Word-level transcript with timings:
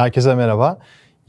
Herkese 0.00 0.34
merhaba. 0.34 0.78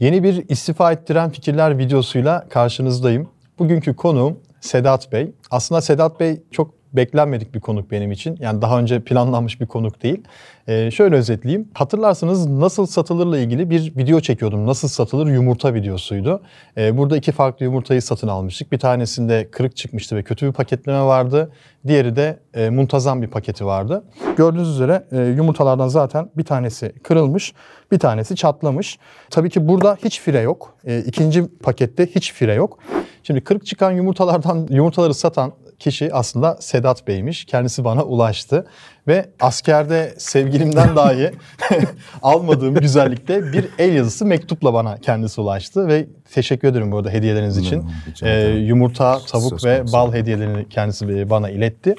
Yeni 0.00 0.22
bir 0.22 0.48
istifa 0.48 0.92
ettiren 0.92 1.30
fikirler 1.30 1.78
videosuyla 1.78 2.48
karşınızdayım. 2.48 3.28
Bugünkü 3.58 3.96
konuğum 3.96 4.40
Sedat 4.60 5.12
Bey. 5.12 5.32
Aslında 5.50 5.80
Sedat 5.80 6.20
Bey 6.20 6.42
çok 6.50 6.74
beklenmedik 6.92 7.54
bir 7.54 7.60
konuk 7.60 7.90
benim 7.90 8.12
için. 8.12 8.36
Yani 8.40 8.62
daha 8.62 8.78
önce 8.78 9.00
planlanmış 9.00 9.60
bir 9.60 9.66
konuk 9.66 10.02
değil. 10.02 10.22
Ee, 10.68 10.90
şöyle 10.90 11.16
özetleyeyim. 11.16 11.68
Hatırlarsanız 11.74 12.46
nasıl 12.46 12.86
satılırla 12.86 13.38
ilgili 13.38 13.70
bir 13.70 13.96
video 13.96 14.20
çekiyordum. 14.20 14.66
Nasıl 14.66 14.88
satılır 14.88 15.26
yumurta 15.26 15.74
videosuydu. 15.74 16.42
Ee, 16.76 16.98
burada 16.98 17.16
iki 17.16 17.32
farklı 17.32 17.64
yumurtayı 17.64 18.02
satın 18.02 18.28
almıştık. 18.28 18.72
Bir 18.72 18.78
tanesinde 18.78 19.48
kırık 19.50 19.76
çıkmıştı 19.76 20.16
ve 20.16 20.22
kötü 20.22 20.46
bir 20.46 20.52
paketleme 20.52 21.02
vardı. 21.02 21.52
Diğeri 21.86 22.16
de 22.16 22.38
e, 22.54 22.70
muntazam 22.70 23.22
bir 23.22 23.26
paketi 23.26 23.66
vardı. 23.66 24.04
Gördüğünüz 24.36 24.68
üzere 24.68 25.04
e, 25.12 25.20
yumurtalardan 25.20 25.88
zaten 25.88 26.30
bir 26.36 26.44
tanesi 26.44 26.92
kırılmış, 27.02 27.52
bir 27.92 27.98
tanesi 27.98 28.36
çatlamış. 28.36 28.98
Tabii 29.30 29.50
ki 29.50 29.68
burada 29.68 29.98
hiç 30.04 30.20
fire 30.20 30.40
yok. 30.40 30.74
E, 30.86 30.98
ikinci 30.98 31.46
pakette 31.62 32.06
hiç 32.06 32.32
fire 32.32 32.54
yok. 32.54 32.78
Şimdi 33.22 33.40
kırık 33.40 33.66
çıkan 33.66 33.90
yumurtalardan 33.90 34.66
yumurtaları 34.70 35.14
satan 35.14 35.52
kişi 35.82 36.14
aslında 36.14 36.56
Sedat 36.60 37.06
Bey'miş. 37.08 37.44
Kendisi 37.44 37.84
bana 37.84 38.02
ulaştı 38.02 38.66
ve 39.06 39.30
askerde 39.40 40.14
sevgilimden 40.18 40.96
dahi 40.96 41.30
almadığım 42.22 42.74
güzellikte 42.74 43.52
bir 43.52 43.68
el 43.78 43.94
yazısı 43.94 44.26
mektupla 44.26 44.74
bana 44.74 44.96
kendisi 44.96 45.40
ulaştı 45.40 45.88
ve 45.88 46.06
teşekkür 46.34 46.68
ederim 46.68 46.92
bu 46.92 46.96
arada 46.96 47.10
hediyeleriniz 47.10 47.58
için. 47.58 47.84
Ee, 48.22 48.48
yumurta, 48.48 49.18
tavuk 49.18 49.64
ve 49.64 49.84
bal 49.92 50.12
hediyelerini 50.12 50.68
kendisi 50.68 51.30
bana 51.30 51.50
iletti. 51.50 51.94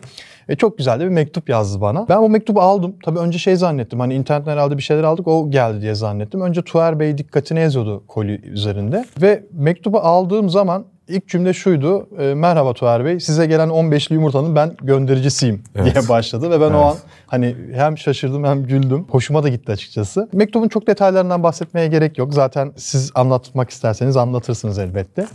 E, 0.50 0.56
çok 0.56 0.78
güzel 0.78 1.00
de 1.00 1.04
bir 1.04 1.09
mektup 1.09 1.50
yazdı 1.50 1.81
bana. 1.81 2.09
Ben 2.09 2.22
bu 2.22 2.30
mektubu 2.30 2.62
aldım. 2.62 2.95
Tabii 3.04 3.20
önce 3.20 3.38
şey 3.38 3.56
zannettim. 3.56 4.00
Hani 4.00 4.14
internetten 4.14 4.52
herhalde 4.52 4.78
bir 4.78 4.84
şeyler 4.84 5.04
aldık. 5.04 5.28
O 5.28 5.52
geldi 5.52 5.81
diye 5.81 5.95
zannettim. 5.95 6.42
Önce 6.42 6.62
Tuğer 6.62 7.00
Bey 7.00 7.18
dikkatine 7.18 7.59
yazıyordu 7.59 8.04
koli 8.08 8.42
üzerinde. 8.42 9.06
Ve 9.22 9.44
mektubu 9.52 10.00
aldığım 10.00 10.50
zaman 10.50 10.86
ilk 11.14 11.28
cümle 11.28 11.53
şuydu. 11.53 12.08
E, 12.19 12.33
Merhaba 12.33 12.73
Tuğer 12.73 13.06
Bey. 13.06 13.19
Size 13.19 13.45
gelen 13.45 13.69
15'li 13.69 14.14
yumurtanın 14.16 14.56
ben 14.56 14.75
göndericisiyim 14.83 15.64
Evet. 15.75 15.95
diye 15.95 16.09
başladı. 16.09 16.52
Ve 16.52 16.61
ben 16.61 16.66
o 16.73 16.78
Evet. 16.78 16.86
an 16.86 16.95
hani 17.28 17.56
hem 17.73 17.97
şaşırdım 17.97 18.44
hem 18.44 18.64
güldüm. 18.64 19.06
Hoşuma 19.09 19.44
da 19.44 19.50
gitti 19.50 19.72
açıkçası. 19.72 20.30
Mektubun 20.34 20.67
çok 20.67 20.88
detaylarından 20.88 21.44
bahsetmeye 21.44 21.88
gerek 21.88 22.17
yok. 22.17 22.34
Zaten 22.34 22.72
siz 22.78 23.11
anlatmak 23.16 23.69
isterseniz 23.69 24.17
anlatırsınız 24.17 24.80
elbette. 24.80 25.25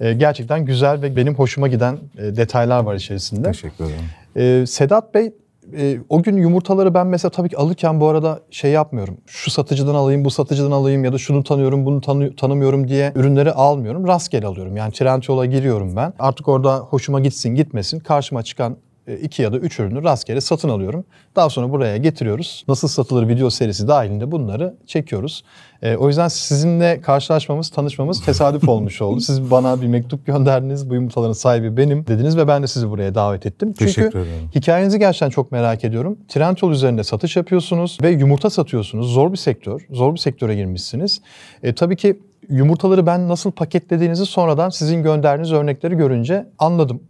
E, 0.00 0.12
gerçekten 0.12 0.64
güzel 0.64 1.02
ve 1.02 1.16
benim 1.16 1.34
hoşuma 1.34 1.68
giden 1.68 1.98
e, 2.18 2.36
detaylar 2.36 2.80
var 2.84 2.94
içerisinde. 2.94 3.52
Teşekkür 3.52 3.84
ederim. 3.84 4.04
Ee, 4.36 4.64
Sedat 4.66 5.14
Bey 5.14 5.32
e, 5.76 5.98
o 6.08 6.22
gün 6.22 6.36
yumurtaları 6.36 6.94
ben 6.94 7.06
mesela 7.06 7.30
tabii 7.30 7.48
ki 7.48 7.56
alırken 7.56 8.00
bu 8.00 8.08
arada 8.08 8.40
şey 8.50 8.70
yapmıyorum. 8.70 9.16
Şu 9.26 9.50
satıcıdan 9.50 9.94
alayım, 9.94 10.24
bu 10.24 10.30
satıcıdan 10.30 10.70
alayım 10.70 11.04
ya 11.04 11.12
da 11.12 11.18
şunu 11.18 11.44
tanıyorum, 11.44 11.86
bunu 11.86 12.00
tanı- 12.00 12.36
tanımıyorum 12.36 12.88
diye 12.88 13.12
ürünleri 13.14 13.52
almıyorum. 13.52 14.06
Rastgele 14.06 14.46
alıyorum. 14.46 14.76
Yani 14.76 14.92
Trendyol'a 14.92 15.46
giriyorum 15.46 15.96
ben. 15.96 16.12
Artık 16.18 16.48
orada 16.48 16.76
hoşuma 16.78 17.20
gitsin 17.20 17.54
gitmesin 17.54 17.98
karşıma 18.00 18.42
çıkan 18.42 18.76
e, 19.06 19.16
iki 19.16 19.42
ya 19.42 19.52
da 19.52 19.56
üç 19.58 19.80
ürünü 19.80 20.04
rastgele 20.04 20.40
satın 20.40 20.68
alıyorum. 20.68 21.04
Daha 21.36 21.50
sonra 21.50 21.70
buraya 21.70 21.96
getiriyoruz. 21.96 22.64
Nasıl 22.68 22.88
satılır 22.88 23.28
video 23.28 23.50
serisi 23.50 23.88
dahilinde 23.88 24.30
bunları 24.30 24.74
çekiyoruz. 24.86 25.44
E, 25.82 25.96
o 25.96 26.08
yüzden 26.08 26.28
sizinle 26.28 27.00
karşılaşmamız, 27.00 27.70
tanışmamız 27.70 28.24
tesadüf 28.24 28.68
olmuş 28.68 29.02
oldu. 29.02 29.20
Siz 29.20 29.50
bana 29.50 29.82
bir 29.82 29.86
mektup 29.86 30.26
gönderdiniz. 30.26 30.90
Bu 30.90 30.94
yumurtaların 30.94 31.32
sahibi 31.32 31.76
benim 31.76 32.06
dediniz 32.06 32.36
ve 32.36 32.48
ben 32.48 32.62
de 32.62 32.66
sizi 32.66 32.90
buraya 32.90 33.14
davet 33.14 33.46
ettim. 33.46 33.74
Çünkü 33.78 33.94
Teşekkür 33.94 34.18
ederim. 34.18 34.50
Hikayenizi 34.54 34.98
gerçekten 34.98 35.30
çok 35.30 35.52
merak 35.52 35.84
ediyorum. 35.84 36.18
Trendyol 36.28 36.72
üzerinde 36.72 37.04
satış 37.04 37.36
yapıyorsunuz 37.36 37.98
ve 38.02 38.10
yumurta 38.10 38.50
satıyorsunuz. 38.50 39.12
Zor 39.12 39.32
bir 39.32 39.36
sektör. 39.36 39.86
Zor 39.90 40.14
bir 40.14 40.18
sektöre 40.18 40.54
girmişsiniz. 40.54 41.20
E, 41.62 41.74
tabii 41.74 41.96
ki 41.96 42.20
yumurtaları 42.48 43.06
ben 43.06 43.28
nasıl 43.28 43.50
paketlediğinizi 43.50 44.26
sonradan 44.26 44.68
sizin 44.68 45.02
gönderdiğiniz 45.02 45.52
örnekleri 45.52 45.94
görünce 45.94 46.46
anladım. 46.58 47.00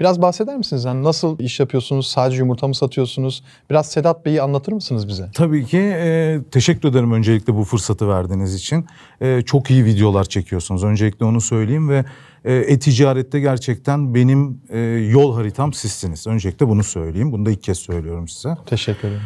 Biraz 0.00 0.22
bahseder 0.22 0.56
misiniz? 0.56 0.84
Yani 0.84 1.04
nasıl 1.04 1.38
iş 1.38 1.60
yapıyorsunuz? 1.60 2.06
Sadece 2.06 2.38
yumurta 2.38 2.68
mı 2.68 2.74
satıyorsunuz? 2.74 3.42
Biraz 3.70 3.86
Sedat 3.86 4.26
Bey'i 4.26 4.42
anlatır 4.42 4.72
mısınız 4.72 5.08
bize? 5.08 5.30
Tabii 5.34 5.66
ki 5.66 5.78
e, 5.78 6.38
teşekkür 6.50 6.88
ederim 6.88 7.12
öncelikle 7.12 7.54
bu 7.54 7.64
fırsatı 7.64 8.08
verdiğiniz 8.08 8.54
için. 8.54 8.86
E, 9.20 9.42
çok 9.42 9.70
iyi 9.70 9.84
videolar 9.84 10.24
çekiyorsunuz. 10.24 10.84
Öncelikle 10.84 11.24
onu 11.24 11.40
söyleyeyim 11.40 11.88
ve 11.88 12.04
e, 12.44 12.54
e-ticarette 12.54 13.40
gerçekten 13.40 14.14
benim 14.14 14.60
e, 14.70 14.78
yol 15.10 15.34
haritam 15.34 15.72
sizsiniz. 15.72 16.26
Öncelikle 16.26 16.68
bunu 16.68 16.84
söyleyeyim. 16.84 17.32
Bunu 17.32 17.46
da 17.46 17.50
ilk 17.50 17.62
kez 17.62 17.78
söylüyorum 17.78 18.28
size. 18.28 18.56
Teşekkür 18.66 19.08
ederim. 19.08 19.22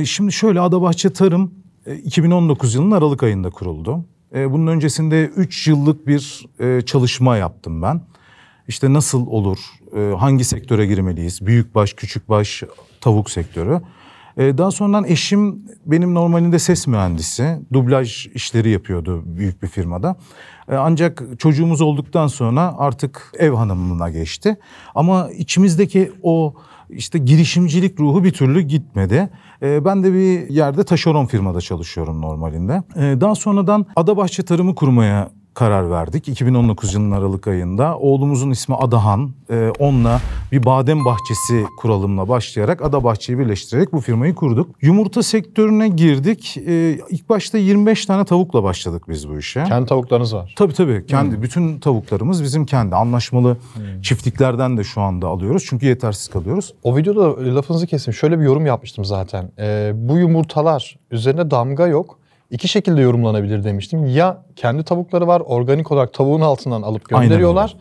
E, 0.00 0.04
şimdi 0.04 0.32
şöyle 0.32 0.60
Adabahçe 0.60 1.10
Tarım 1.10 1.54
e, 1.86 1.94
2019 1.96 2.74
yılının 2.74 2.90
Aralık 2.90 3.22
ayında 3.22 3.50
kuruldu. 3.50 4.04
E, 4.34 4.52
bunun 4.52 4.66
öncesinde 4.66 5.24
3 5.24 5.68
yıllık 5.68 6.06
bir 6.06 6.46
e, 6.60 6.82
çalışma 6.82 7.36
yaptım 7.36 7.82
ben. 7.82 8.00
İşte 8.68 8.92
nasıl 8.92 9.26
olur, 9.26 9.58
e, 9.96 10.14
hangi 10.18 10.44
sektöre 10.44 10.86
girmeliyiz, 10.86 11.46
büyükbaş, 11.46 11.92
küçükbaş, 11.92 12.62
tavuk 13.00 13.30
sektörü. 13.30 13.80
E, 14.36 14.58
daha 14.58 14.70
sonradan 14.70 15.04
eşim 15.04 15.62
benim 15.86 16.14
normalinde 16.14 16.58
ses 16.58 16.86
mühendisi, 16.86 17.58
dublaj 17.72 18.26
işleri 18.26 18.70
yapıyordu 18.70 19.22
büyük 19.26 19.62
bir 19.62 19.68
firmada. 19.68 20.16
E, 20.68 20.74
ancak 20.74 21.22
çocuğumuz 21.38 21.80
olduktan 21.80 22.26
sonra 22.26 22.74
artık 22.78 23.32
ev 23.38 23.52
hanımlığına 23.52 24.10
geçti. 24.10 24.56
Ama 24.94 25.30
içimizdeki 25.30 26.12
o 26.22 26.54
işte 26.90 27.18
girişimcilik 27.18 28.00
ruhu 28.00 28.24
bir 28.24 28.32
türlü 28.32 28.60
gitmedi. 28.60 29.28
Ben 29.62 30.04
de 30.04 30.12
bir 30.12 30.48
yerde 30.48 30.84
taşeron 30.84 31.26
firmada 31.26 31.60
çalışıyorum 31.60 32.22
normalinde. 32.22 32.82
Daha 33.20 33.34
sonradan 33.34 33.86
Adabahçe 33.96 34.42
Tarımı 34.42 34.74
kurmaya 34.74 35.30
karar 35.58 35.90
verdik. 35.90 36.28
2019 36.28 36.94
yılının 36.94 37.10
Aralık 37.10 37.48
ayında. 37.48 37.98
Oğlumuzun 37.98 38.50
ismi 38.50 38.74
Adahan. 38.74 39.30
Ee, 39.50 39.72
onunla 39.78 40.20
bir 40.52 40.64
badem 40.64 41.04
bahçesi 41.04 41.64
kuralımla 41.78 42.28
başlayarak 42.28 42.82
Ada 42.82 43.04
Bahçeyi 43.04 43.38
birleştirerek 43.38 43.92
bu 43.92 44.00
firmayı 44.00 44.34
kurduk. 44.34 44.70
Yumurta 44.82 45.22
sektörüne 45.22 45.88
girdik. 45.88 46.56
Ee, 46.66 46.98
ilk 47.10 47.28
başta 47.28 47.58
25 47.58 48.06
tane 48.06 48.24
tavukla 48.24 48.62
başladık 48.62 49.02
biz 49.08 49.28
bu 49.28 49.38
işe. 49.38 49.64
Kendi 49.64 49.88
tavuklarınız 49.88 50.34
var. 50.34 50.54
Tabii 50.56 50.72
tabii. 50.72 51.06
Kendi 51.06 51.42
bütün 51.42 51.78
tavuklarımız 51.78 52.42
bizim 52.42 52.66
kendi 52.66 52.96
anlaşmalı 52.96 53.56
çiftliklerden 54.02 54.76
de 54.76 54.84
şu 54.84 55.00
anda 55.00 55.28
alıyoruz. 55.28 55.64
Çünkü 55.68 55.86
yetersiz 55.86 56.28
kalıyoruz. 56.28 56.74
O 56.82 56.96
videoda 56.96 57.54
lafınızı 57.54 57.86
kesin. 57.86 58.12
Şöyle 58.12 58.38
bir 58.38 58.44
yorum 58.44 58.66
yapmıştım 58.66 59.04
zaten. 59.04 59.50
Ee, 59.58 59.92
bu 59.94 60.18
yumurtalar 60.18 60.98
üzerine 61.10 61.50
damga 61.50 61.86
yok. 61.86 62.18
İki 62.50 62.68
şekilde 62.68 63.00
yorumlanabilir 63.00 63.64
demiştim. 63.64 64.06
Ya 64.06 64.44
kendi 64.56 64.82
tavukları 64.82 65.26
var 65.26 65.42
organik 65.46 65.92
olarak 65.92 66.14
tavuğun 66.14 66.40
altından 66.40 66.82
alıp 66.82 67.08
gönderiyorlar. 67.08 67.76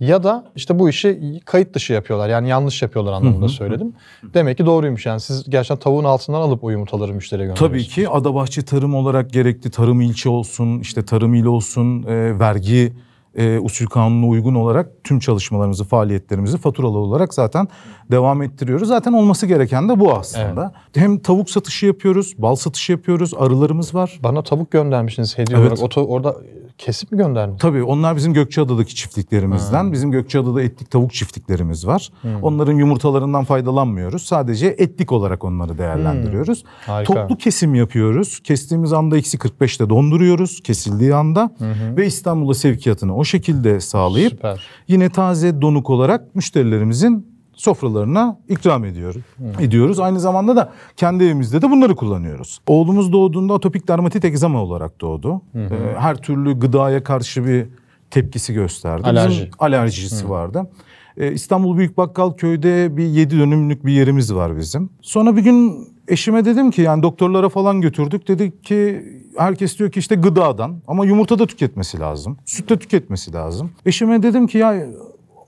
Ya 0.00 0.22
da 0.22 0.44
işte 0.56 0.78
bu 0.78 0.88
işi 0.88 1.40
kayıt 1.44 1.74
dışı 1.74 1.92
yapıyorlar. 1.92 2.28
Yani 2.28 2.48
yanlış 2.48 2.82
yapıyorlar 2.82 3.12
anlamında 3.12 3.48
söyledim. 3.48 3.92
Demek 4.34 4.56
ki 4.56 4.66
doğruymuş 4.66 5.06
yani. 5.06 5.20
Siz 5.20 5.50
gerçekten 5.50 5.78
tavuğun 5.78 6.04
altından 6.04 6.40
alıp 6.40 6.64
o 6.64 6.70
yumurtaları 6.70 7.14
müşteriye 7.14 7.46
gönderiyorsunuz. 7.46 7.86
Tabii 7.86 7.94
ki 7.94 8.08
Adabahçe 8.08 8.62
tarım 8.62 8.94
olarak 8.94 9.32
gerekli 9.32 9.70
tarım 9.70 10.00
ilçe 10.00 10.28
olsun, 10.28 10.80
işte 10.80 11.04
tarım 11.04 11.34
il 11.34 11.44
olsun, 11.44 12.02
e, 12.02 12.38
vergi 12.38 12.92
e, 13.38 13.58
usul 13.58 13.86
kanununa 13.86 14.26
uygun 14.26 14.54
olarak 14.54 14.90
tüm 15.04 15.18
çalışmalarımızı, 15.18 15.84
faaliyetlerimizi 15.84 16.58
faturalı 16.58 16.98
olarak 16.98 17.34
zaten 17.34 17.68
devam 18.10 18.42
ettiriyoruz. 18.42 18.88
Zaten 18.88 19.12
olması 19.12 19.46
gereken 19.46 19.88
de 19.88 20.00
bu 20.00 20.14
aslında. 20.14 20.72
Hem 20.94 21.18
tavuk 21.18 21.50
satışı 21.50 21.86
yapıyoruz, 21.86 22.34
bal 22.38 22.54
satışı 22.54 22.92
yapıyoruz, 22.92 23.34
arılarımız 23.38 23.94
var. 23.94 24.18
Bana 24.22 24.42
tavuk 24.42 24.70
göndermişsiniz 24.70 25.38
hediye 25.38 25.58
Evet. 25.58 25.78
olarak. 25.78 25.98
O 25.98 26.00
orada 26.00 26.36
kesip 26.78 27.12
mi 27.12 27.18
gönderdiniz? 27.18 27.60
Tabii 27.60 27.82
onlar 27.82 28.16
bizim 28.16 28.34
Gökçeada'daki 28.34 28.94
çiftliklerimizden. 28.94 29.92
Bizim 29.92 30.10
Gökçeada'da 30.10 30.62
etlik 30.62 30.90
tavuk 30.90 31.12
çiftliklerimiz 31.12 31.86
var. 31.86 32.10
Onların 32.42 32.72
yumurtalarından 32.72 33.44
faydalanmıyoruz. 33.44 34.22
Sadece 34.22 34.66
etlik 34.66 35.12
olarak 35.12 35.44
onları 35.44 35.78
değerlendiriyoruz. 35.78 36.64
Harika. 36.86 37.14
Toplu 37.14 37.36
kesim 37.36 37.74
yapıyoruz. 37.74 38.40
Kestiğimiz 38.44 38.92
anda 38.92 39.16
eksi 39.18 39.38
45'te 39.38 39.90
donduruyoruz 39.90 40.62
kesildiği 40.62 41.14
anda. 41.14 41.50
Ve 41.96 42.06
İstanbul'a 42.06 42.54
sevkiyatını 42.54 43.16
o 43.16 43.24
şekilde 43.24 43.80
sağlayıp 43.80 44.30
Süper. 44.30 44.66
yine 44.88 45.10
taze 45.10 45.60
donuk 45.60 45.90
olarak 45.90 46.34
müşterilerimizin 46.34 47.27
sofralarına 47.58 48.38
ikram 48.48 48.84
ediyoruz. 48.84 49.22
ediyoruz. 49.60 50.00
Aynı 50.00 50.20
zamanda 50.20 50.56
da 50.56 50.72
kendi 50.96 51.24
evimizde 51.24 51.62
de 51.62 51.70
bunları 51.70 51.96
kullanıyoruz. 51.96 52.60
Oğlumuz 52.66 53.12
doğduğunda 53.12 53.54
atopik 53.54 53.88
dermatit 53.88 54.24
egzama 54.24 54.62
olarak 54.62 55.00
doğdu. 55.00 55.42
Ee, 55.54 55.68
her 55.98 56.16
türlü 56.16 56.58
gıdaya 56.58 57.04
karşı 57.04 57.44
bir 57.46 57.66
tepkisi 58.10 58.54
gösterdi. 58.54 59.02
Bizim 59.02 59.16
Alerji. 59.16 59.50
alerjisi 59.58 60.30
vardı. 60.30 60.70
Ee, 61.16 61.32
İstanbul 61.32 61.76
Büyük 61.76 61.96
Bakkal 61.96 62.32
Köy'de 62.32 62.96
bir 62.96 63.04
7 63.04 63.38
dönümlük 63.38 63.86
bir 63.86 63.92
yerimiz 63.92 64.34
var 64.34 64.56
bizim. 64.56 64.90
Sonra 65.02 65.36
bir 65.36 65.42
gün 65.42 65.88
eşime 66.08 66.44
dedim 66.44 66.70
ki 66.70 66.82
yani 66.82 67.02
doktorlara 67.02 67.48
falan 67.48 67.80
götürdük. 67.80 68.28
Dedik 68.28 68.64
ki 68.64 69.04
herkes 69.38 69.78
diyor 69.78 69.90
ki 69.90 69.98
işte 70.00 70.14
gıdadan 70.14 70.82
ama 70.86 71.06
yumurta 71.06 71.38
da 71.38 71.46
tüketmesi 71.46 72.00
lazım. 72.00 72.36
Süt 72.44 72.70
de 72.70 72.78
tüketmesi 72.78 73.32
lazım. 73.32 73.70
Eşime 73.86 74.22
dedim 74.22 74.46
ki 74.46 74.58
ya 74.58 74.86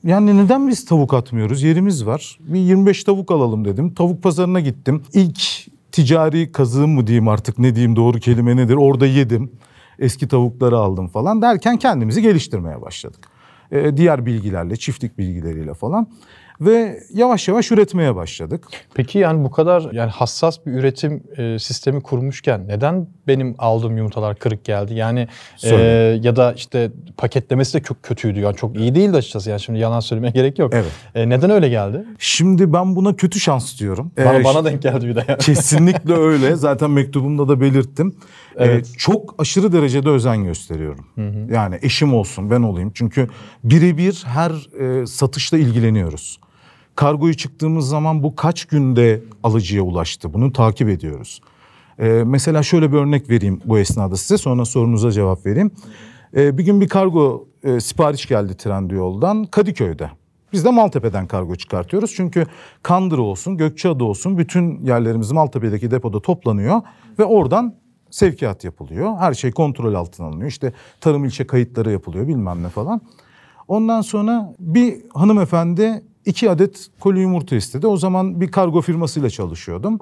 yani 0.05 0.37
neden 0.37 0.69
biz 0.69 0.85
tavuk 0.85 1.15
atmıyoruz? 1.15 1.63
Yerimiz 1.63 2.07
var. 2.07 2.39
Bir 2.41 2.61
25 2.61 3.05
tavuk 3.05 3.31
alalım 3.31 3.65
dedim. 3.65 3.95
Tavuk 3.95 4.23
pazarına 4.23 4.61
gittim. 4.61 5.03
İlk 5.13 5.41
ticari 5.93 6.53
kazığım 6.53 6.91
mı 6.91 7.07
diyeyim 7.07 7.29
artık 7.29 7.59
ne 7.59 7.75
diyeyim 7.75 7.97
doğru 7.97 8.19
kelime 8.19 8.57
nedir? 8.57 8.75
Orada 8.75 9.07
yedim. 9.07 9.51
eski 9.99 10.29
tavukları 10.29 10.79
aldım 10.79 11.09
falan 11.09 11.43
derken 11.43 11.77
kendimizi 11.77 12.23
geliştirmeye 12.23 12.83
başladık. 12.83 13.29
Ee, 13.73 13.97
diğer 13.97 14.27
bilgilerle, 14.27 14.77
çiftlik 14.77 15.19
bilgileriyle 15.19 15.75
falan 15.75 16.07
ve 16.61 17.01
yavaş 17.15 17.49
yavaş 17.49 17.73
üretmeye 17.73 18.15
başladık. 18.17 18.67
Peki 18.95 19.19
yani 19.19 19.45
bu 19.45 19.51
kadar 19.51 19.93
yani 19.93 20.11
hassas 20.11 20.67
bir 20.67 20.73
üretim 20.73 21.23
e, 21.37 21.59
sistemi 21.59 22.01
kurmuşken 22.03 22.69
neden 22.69 23.07
benim 23.27 23.55
aldığım 23.59 23.97
yumurtalar 23.97 24.37
kırık 24.37 24.65
geldi? 24.65 24.95
Yani 24.95 25.29
e, 25.65 25.75
ya 26.23 26.37
da 26.37 26.53
işte 26.53 26.91
paketlemesi 27.17 27.79
de 27.79 27.83
çok 27.83 28.03
kötüydü. 28.03 28.41
Yani 28.41 28.57
çok 28.57 28.77
iyi 28.77 28.95
değildi 28.95 29.17
açıkçası. 29.17 29.51
Yani 29.51 29.61
şimdi 29.61 29.79
yalan 29.79 30.01
söylemeye 30.01 30.31
gerek 30.35 30.59
yok. 30.59 30.73
Evet. 30.75 30.91
E, 31.15 31.29
neden 31.29 31.51
öyle 31.51 31.69
geldi? 31.69 32.05
Şimdi 32.19 32.73
ben 32.73 32.97
buna 32.97 33.17
kötü 33.17 33.41
şans 33.41 33.81
diyorum. 33.81 34.13
Bana, 34.19 34.35
Ee, 34.35 34.45
bana 34.45 34.65
denk 34.65 34.83
geldi 34.83 35.07
bir 35.07 35.17
de. 35.17 35.25
Yani. 35.29 35.39
Kesinlikle 35.39 36.15
öyle. 36.17 36.57
Zaten 36.57 36.91
mektubumda 36.91 37.49
da 37.49 37.61
belirttim. 37.61 38.15
Ee, 38.57 38.65
Evet. 38.65 38.89
çok 38.99 39.35
aşırı 39.39 39.73
derecede 39.73 40.09
özen 40.09 40.45
gösteriyorum. 40.45 41.07
Yani 41.53 41.79
eşim 41.83 42.15
olsun, 42.15 42.51
ben 42.51 42.63
olayım. 42.63 42.91
Çünkü 42.95 43.29
birebir 43.65 44.23
her 44.27 44.53
e, 45.03 45.07
satışla 45.07 45.59
ilgileniyoruz. 45.59 46.39
Kargoyu 46.97 47.35
çıktığımız 47.35 47.89
zaman 47.89 48.23
bu 48.23 48.35
kaç 48.35 48.65
günde 48.65 49.23
alıcıya 49.43 49.83
ulaştı? 49.83 50.35
Bunu 50.35 50.53
takip 50.53 50.89
ediyoruz. 50.89 51.41
Ee, 51.99 52.23
mesela 52.27 52.63
şöyle 52.63 52.93
bir 52.93 52.97
örnek 52.97 53.31
vereyim 53.31 53.61
bu 53.65 53.79
esnada 53.79 54.17
size. 54.17 54.39
Sonra 54.39 54.65
sorunuza 54.65 55.11
cevap 55.11 55.47
vereyim. 55.47 55.71
Ee, 56.37 56.59
bir 56.59 56.65
gün 56.65 56.81
bir 56.81 56.89
kargo 56.89 57.49
e, 57.63 57.81
sipariş 57.81 58.27
geldi 58.27 58.57
Trendyol'dan 58.57 59.45
Kadıköy'de. 59.45 60.11
Biz 60.53 60.65
de 60.65 60.71
Maltepe'den 60.71 61.27
kargo 61.27 61.57
çıkartıyoruz. 61.57 62.13
Çünkü 62.15 62.47
Kandıra 62.83 63.23
olsun, 63.23 63.57
Gökçeada 63.57 64.05
olsun 64.05 64.39
bütün 64.39 64.85
yerlerimiz 64.85 65.33
Maltepe'deki 65.33 65.91
depoda 65.91 66.23
toplanıyor 66.23 66.81
ve 67.19 67.25
oradan 67.25 67.75
sevkiyat 68.11 68.65
yapılıyor. 68.65 69.17
Her 69.19 69.35
şey 69.35 69.53
kontrol 69.53 69.95
altına 69.95 70.27
alınıyor. 70.27 70.49
İşte 70.49 70.73
tarım 71.01 71.25
ilçe 71.25 71.47
kayıtları 71.47 71.93
yapılıyor 71.93 72.29
bilmem 72.29 72.63
ne 72.63 72.69
falan. 72.69 73.01
Ondan 73.69 74.01
sonra 74.01 74.55
bir 74.59 74.97
hanımefendi 75.15 76.03
iki 76.27 76.51
adet 76.51 76.87
koli 77.01 77.21
yumurta 77.21 77.57
istedi. 77.57 77.87
O 77.87 77.97
zaman 77.97 78.41
bir 78.41 78.51
kargo 78.51 78.81
firmasıyla 78.81 79.31
çalışıyordum. 79.31 79.99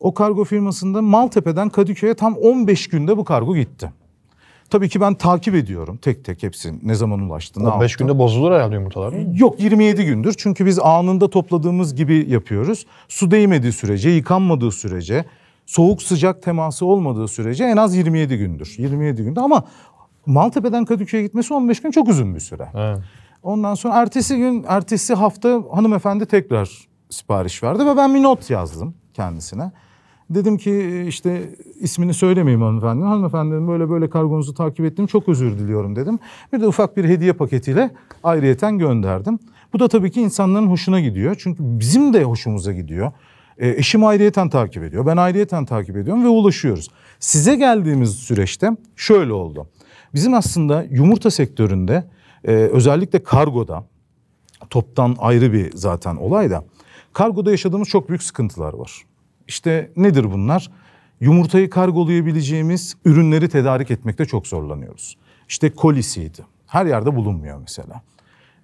O 0.00 0.14
kargo 0.14 0.44
firmasında 0.44 1.02
Maltepe'den 1.02 1.68
Kadıköy'e 1.68 2.14
tam 2.14 2.34
15 2.34 2.88
günde 2.88 3.16
bu 3.16 3.24
kargo 3.24 3.56
gitti. 3.56 3.92
Tabii 4.70 4.88
ki 4.88 5.00
ben 5.00 5.14
takip 5.14 5.54
ediyorum 5.54 5.96
tek 6.02 6.24
tek 6.24 6.42
hepsini 6.42 6.78
ne 6.82 6.94
zaman 6.94 7.20
ulaştı, 7.20 7.64
ne 7.64 7.68
15 7.68 7.90
yaptı. 7.90 8.04
günde 8.04 8.18
bozulur 8.18 8.52
herhalde 8.52 8.74
yumurtalar? 8.74 9.12
Yok 9.34 9.60
27 9.60 10.04
gündür 10.04 10.34
çünkü 10.38 10.66
biz 10.66 10.78
anında 10.78 11.30
topladığımız 11.30 11.94
gibi 11.94 12.26
yapıyoruz. 12.28 12.86
Su 13.08 13.30
değmediği 13.30 13.72
sürece, 13.72 14.10
yıkanmadığı 14.10 14.70
sürece, 14.70 15.24
soğuk 15.66 16.02
sıcak 16.02 16.42
teması 16.42 16.86
olmadığı 16.86 17.28
sürece 17.28 17.64
en 17.64 17.76
az 17.76 17.96
27 17.96 18.38
gündür. 18.38 18.74
27 18.78 19.22
günde 19.22 19.40
ama 19.40 19.64
Maltepe'den 20.26 20.84
Kadıköy'e 20.84 21.22
gitmesi 21.22 21.54
15 21.54 21.82
gün 21.82 21.90
çok 21.90 22.08
uzun 22.08 22.34
bir 22.34 22.40
süre. 22.40 22.68
Evet. 22.74 22.98
Ondan 23.42 23.74
sonra 23.74 23.94
ertesi 23.94 24.36
gün, 24.36 24.64
ertesi 24.68 25.14
hafta 25.14 25.62
hanımefendi 25.72 26.26
tekrar 26.26 26.88
sipariş 27.10 27.62
verdi 27.62 27.86
ve 27.86 27.96
ben 27.96 28.14
bir 28.14 28.22
not 28.22 28.50
yazdım 28.50 28.94
kendisine. 29.14 29.72
Dedim 30.30 30.56
ki 30.56 31.04
işte 31.08 31.50
ismini 31.80 32.14
söylemeyeyim 32.14 32.62
hanımefendinin. 32.62 33.06
Hanımefendinin 33.06 33.68
böyle 33.68 33.90
böyle 33.90 34.10
kargonuzu 34.10 34.54
takip 34.54 34.84
ettim 34.84 35.06
çok 35.06 35.28
özür 35.28 35.58
diliyorum 35.58 35.96
dedim. 35.96 36.18
Bir 36.52 36.60
de 36.60 36.66
ufak 36.66 36.96
bir 36.96 37.04
hediye 37.04 37.32
paketiyle 37.32 37.90
ayrıyeten 38.24 38.78
gönderdim. 38.78 39.38
Bu 39.72 39.78
da 39.80 39.88
tabii 39.88 40.10
ki 40.10 40.20
insanların 40.20 40.66
hoşuna 40.66 41.00
gidiyor. 41.00 41.36
Çünkü 41.38 41.62
bizim 41.62 42.12
de 42.12 42.24
hoşumuza 42.24 42.72
gidiyor. 42.72 43.12
E, 43.58 43.68
eşim 43.68 44.04
ayrıyeten 44.04 44.48
takip 44.48 44.82
ediyor. 44.82 45.06
Ben 45.06 45.16
ayrıyeten 45.16 45.64
takip 45.64 45.96
ediyorum 45.96 46.24
ve 46.24 46.28
ulaşıyoruz. 46.28 46.88
Size 47.20 47.56
geldiğimiz 47.56 48.10
süreçte 48.10 48.70
şöyle 48.96 49.32
oldu. 49.32 49.66
Bizim 50.14 50.34
aslında 50.34 50.86
yumurta 50.90 51.30
sektöründe 51.30 52.04
e, 52.44 52.52
özellikle 52.52 53.22
kargoda 53.22 53.84
toptan 54.70 55.16
ayrı 55.18 55.52
bir 55.52 55.70
zaten 55.74 56.16
olay 56.16 56.50
da 56.50 56.64
kargoda 57.12 57.50
yaşadığımız 57.50 57.88
çok 57.88 58.08
büyük 58.08 58.22
sıkıntılar 58.22 58.72
var. 58.72 59.02
İşte 59.48 59.90
nedir 59.96 60.32
bunlar? 60.32 60.70
Yumurtayı 61.20 61.70
kargolayabileceğimiz 61.70 62.96
ürünleri 63.04 63.48
tedarik 63.48 63.90
etmekte 63.90 64.24
çok 64.24 64.46
zorlanıyoruz. 64.46 65.16
İşte 65.48 65.70
kolisiydi. 65.70 66.46
Her 66.66 66.86
yerde 66.86 67.16
bulunmuyor 67.16 67.58
mesela. 67.58 68.02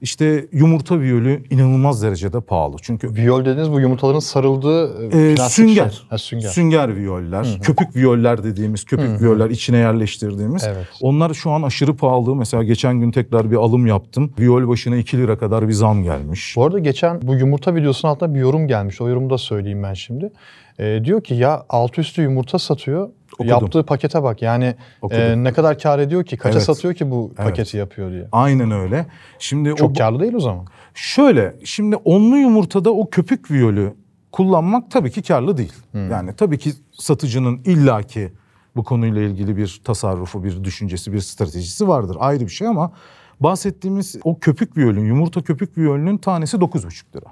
İşte 0.00 0.46
yumurta 0.52 1.00
viyolü 1.00 1.42
inanılmaz 1.50 2.02
derecede 2.02 2.40
pahalı. 2.40 2.76
Çünkü 2.82 3.14
Viyol 3.14 3.40
dediğiniz 3.40 3.72
bu 3.72 3.80
yumurtaların 3.80 4.18
sarıldığı 4.18 5.02
e, 5.02 5.06
ee, 5.06 5.34
plastik 5.34 5.66
sünger. 5.66 5.90
şey. 5.90 6.08
Ha, 6.08 6.18
sünger. 6.18 6.48
Sünger 6.48 6.96
viyoller, 6.96 7.46
köpük 7.62 7.96
viyoller 7.96 8.44
dediğimiz, 8.44 8.84
köpük 8.84 9.20
viyoller 9.20 9.50
içine 9.50 9.76
yerleştirdiğimiz. 9.76 10.64
Evet. 10.64 10.86
Onlar 11.00 11.34
şu 11.34 11.50
an 11.50 11.62
aşırı 11.62 11.96
pahalı. 11.96 12.36
Mesela 12.36 12.62
geçen 12.62 13.00
gün 13.00 13.10
tekrar 13.10 13.50
bir 13.50 13.56
alım 13.56 13.86
yaptım. 13.86 14.32
Viyol 14.38 14.68
başına 14.68 14.96
2 14.96 15.18
lira 15.18 15.38
kadar 15.38 15.68
bir 15.68 15.72
zam 15.72 16.02
gelmiş. 16.02 16.54
Bu 16.56 16.64
arada 16.64 16.78
geçen 16.78 17.22
bu 17.22 17.34
yumurta 17.34 17.74
videosunun 17.74 18.12
altında 18.12 18.34
bir 18.34 18.40
yorum 18.40 18.68
gelmiş. 18.68 19.00
O 19.00 19.08
yorumu 19.08 19.30
da 19.30 19.38
söyleyeyim 19.38 19.82
ben 19.82 19.94
şimdi. 19.94 20.30
Ee, 20.78 21.00
diyor 21.04 21.22
ki 21.22 21.34
ya 21.34 21.64
alt 21.68 21.98
üstü 21.98 22.22
yumurta 22.22 22.58
satıyor. 22.58 23.08
Okudum. 23.38 23.50
Yaptığı 23.50 23.82
pakete 23.82 24.22
bak. 24.22 24.42
Yani 24.42 24.74
Okudum. 25.02 25.20
e, 25.20 25.44
ne 25.44 25.52
kadar 25.52 25.78
kar 25.78 25.98
ediyor 25.98 26.24
ki? 26.24 26.36
Kaça 26.36 26.56
Evet. 26.58 26.66
satıyor 26.66 26.94
ki 26.94 27.10
bu 27.10 27.32
Evet. 27.38 27.48
paketi 27.48 27.76
yapıyor 27.76 28.10
diye. 28.10 28.28
Aynen 28.32 28.70
öyle. 28.70 29.06
Şimdi 29.38 29.74
Çok 29.76 29.90
o, 29.90 29.94
karlı 29.94 30.20
değil 30.20 30.34
o 30.34 30.40
zaman. 30.40 30.66
Şöyle 30.94 31.56
şimdi 31.64 31.96
onlu 31.96 32.36
yumurtada 32.36 32.90
o 32.90 33.10
köpük 33.10 33.50
viyolü 33.50 33.94
kullanmak 34.32 34.90
tabii 34.90 35.10
ki 35.10 35.22
karlı 35.22 35.56
değil. 35.56 35.72
Yani 35.94 36.36
tabii 36.36 36.58
ki 36.58 36.72
satıcının 36.92 37.60
illaki 37.64 38.32
bu 38.76 38.84
konuyla 38.84 39.22
ilgili 39.22 39.56
bir 39.56 39.80
tasarrufu, 39.84 40.44
bir 40.44 40.64
düşüncesi, 40.64 41.12
bir 41.12 41.20
stratejisi 41.20 41.88
vardır. 41.88 42.16
Ayrı 42.20 42.40
bir 42.44 42.48
şey 42.48 42.68
ama 42.68 42.92
bahsettiğimiz 43.40 44.16
o 44.24 44.38
köpük 44.38 44.76
viyolün, 44.76 45.04
yumurta 45.04 45.42
köpük 45.42 45.78
viyolünün 45.78 46.18
tanesi 46.18 46.56
9,5 46.56 47.16
lira. 47.16 47.26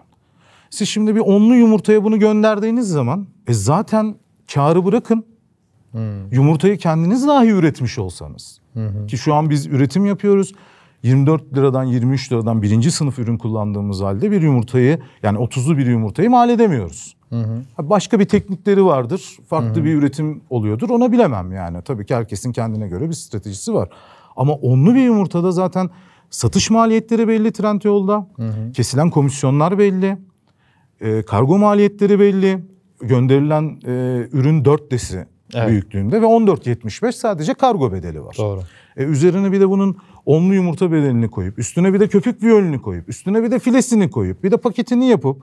Siz 0.71 0.89
şimdi 0.89 1.15
bir 1.15 1.21
onlu 1.21 1.55
yumurtaya 1.55 2.05
bunu 2.05 2.19
gönderdiğiniz 2.19 2.89
zaman 2.89 3.27
e 3.47 3.53
zaten 3.53 4.15
karı 4.55 4.85
bırakın. 4.85 5.25
Yumurtayı 6.31 6.79
kendiniz 6.79 7.27
dahi 7.27 7.49
üretmiş 7.49 7.99
olsanız. 7.99 8.61
Ki 9.09 9.19
şu 9.19 9.35
an 9.35 9.51
biz 9.51 9.67
üretim 9.67 10.07
yapıyoruz. 10.07 10.53
24 11.03 11.55
liradan 11.57 11.85
23 11.85 12.33
liradan 12.33 12.63
birinci 12.63 12.91
sınıf 12.91 13.19
ürün 13.19 13.39
kullandığımız 13.39 14.01
halde 14.01 14.31
bir 14.31 14.43
yumurtayı 14.43 14.99
yani 15.23 15.39
30'lu 15.39 15.79
bir 15.79 15.87
yumurtayı 15.87 16.31
mal 16.31 16.51
edemiyoruz. 16.51 17.17
Ha, 17.77 17.91
Başka 17.91 18.21
bir 18.21 18.25
teknikleri 18.25 18.85
vardır. 18.85 19.37
Farklı 19.49 19.85
bir 19.85 19.95
üretim 19.95 20.41
oluyordur. 20.51 20.91
Ona 20.91 21.13
bilemem 21.13 21.53
yani. 21.53 21.83
Tabii 21.83 22.07
ki 22.07 22.15
herkesin 22.15 22.53
kendine 22.53 22.89
göre 22.89 23.09
bir 23.09 23.15
stratejisi 23.15 23.75
var. 23.75 23.89
Ama 24.37 24.53
onlu 24.53 24.95
bir 24.95 25.03
yumurtada 25.03 25.53
zaten 25.53 25.91
satış 26.31 26.71
maliyetleri 26.71 27.29
belli 27.29 27.53
Trendyol'da. 27.53 28.29
Kesilen 28.73 29.11
komisyonlar 29.11 29.79
belli. 29.79 30.19
E, 31.01 31.23
kargo 31.23 31.59
maliyetleri 31.59 32.21
belli. 32.21 32.59
Gönderilen 33.01 33.81
e, 33.87 33.91
ürün 34.33 34.65
4 34.65 34.91
desi 34.91 35.27
Evet. 35.55 35.69
büyüklüğünde 35.69 36.23
ve 36.23 36.27
14.75 36.27 37.13
sadece 37.13 37.55
kargo 37.55 37.93
bedeli 37.93 38.25
var. 38.25 38.35
Doğru. 38.39 38.61
E, 38.97 39.03
üzerine 39.05 39.53
bir 39.53 39.61
de 39.61 39.69
bunun 39.69 39.97
onlu 40.27 40.55
yumurta 40.55 40.93
bedelini 40.93 41.29
koyup, 41.31 41.59
üstüne 41.59 41.93
bir 41.95 42.01
de 42.01 42.09
köpük 42.09 42.43
viyolünü 42.43 42.83
koyup, 42.83 43.09
üstüne 43.09 43.43
bir 43.43 43.51
de 43.51 43.59
filesini 43.59 44.11
koyup, 44.11 44.45
bir 44.45 44.51
de 44.51 44.57
paketini 44.57 45.09
yapıp, 45.09 45.43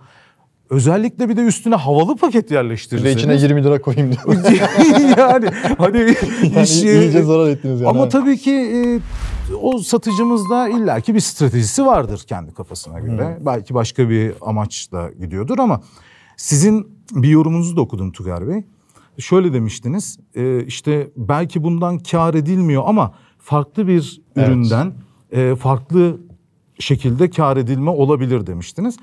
özellikle 0.70 1.30
bir 1.30 1.38
de 1.38 1.42
üstüne 1.42 1.76
havalı 1.76 2.16
paket 2.16 2.50
Bir 2.50 2.56
yerleştirirseniz. 2.56 3.16
içine 3.16 3.36
20 3.36 3.64
lira 3.64 3.82
koyayım 3.82 4.12
diyor. 4.12 4.38
yani 5.18 5.46
hani 5.78 5.98
yani 6.56 6.64
iş- 6.64 6.84
iyice 6.84 7.24
zarar 7.24 7.50
ettiniz 7.50 7.82
yani. 7.82 7.90
ama 7.90 8.10
tabii 8.10 8.38
ki 8.38 8.52
e, 8.52 9.00
o 9.62 9.78
satıcımızda 9.80 10.70
illaki 10.70 11.16
bir 11.16 11.20
stratejisi 11.20 11.86
vardır 11.86 12.24
kendi 12.28 12.54
kafasına 12.54 13.00
göre. 13.00 13.38
Belki 13.46 13.74
başka 13.74 14.10
bir 14.10 14.34
amaçla 14.42 15.10
gidiyordur 15.20 15.60
ama 15.60 15.82
sizin 16.38 16.88
bir 17.12 17.30
yorumunuzu 17.30 17.76
da 17.78 17.82
okudum 17.82 18.12
Tugay 18.12 18.48
Bey. 18.48 18.64
Şöyle 19.20 19.54
demiştiniz 19.54 20.20
e, 20.36 20.64
işte 20.66 21.10
belki 21.18 21.64
bundan 21.64 22.00
kar 22.00 22.34
edilmiyor 22.34 22.84
ama 22.86 23.14
farklı 23.40 23.88
bir 23.88 24.22
Evet. 24.36 24.48
üründen 24.48 24.94
e, 25.32 25.56
farklı 25.56 26.18
şekilde 26.80 27.30
kar 27.30 27.58
edilme 27.58 27.90
olabilir 27.90 28.48
demiştiniz. 28.48 28.98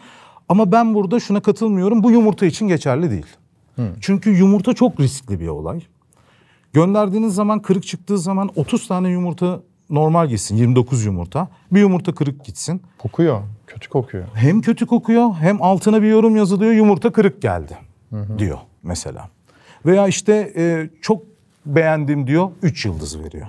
Ama 0.48 0.72
ben 0.72 0.94
burada 0.94 1.20
şuna 1.20 1.40
katılmıyorum 1.40 2.02
bu 2.02 2.10
yumurta 2.10 2.46
için 2.46 2.68
geçerli 2.68 3.10
değil. 3.10 3.26
Çünkü 4.00 4.30
yumurta 4.30 4.72
çok 4.74 5.00
riskli 5.00 5.40
bir 5.40 5.48
olay. 5.48 5.80
Gönderdiğiniz 6.72 7.34
zaman 7.34 7.62
kırık 7.62 7.86
çıktığı 7.86 8.18
zaman 8.18 8.50
30 8.56 8.88
tane 8.88 9.08
yumurta 9.10 9.60
normal 9.90 10.28
gitsin 10.28 10.56
29 10.56 11.04
yumurta. 11.04 11.48
Bir 11.72 11.80
yumurta 11.80 12.14
kırık 12.14 12.44
gitsin. 12.44 12.82
Kokuyor. 12.98 13.42
Kötü 13.66 13.88
kokuyor. 13.88 14.24
Hem 14.34 14.60
kötü 14.60 14.86
kokuyor 14.86 15.34
hem 15.34 15.62
altına 15.62 16.02
bir 16.02 16.08
yorum 16.08 16.36
yazılıyor 16.36 16.72
yumurta 16.72 17.12
kırık 17.12 17.42
geldi 17.42 17.78
diyor 18.38 18.58
mesela. 18.82 19.28
Veya 19.86 20.06
işte 20.08 20.52
e, 20.56 20.90
çok 21.02 21.22
beğendim 21.66 22.26
diyor 22.26 22.50
3 22.62 22.84
yıldız 22.86 23.24
veriyor. 23.24 23.46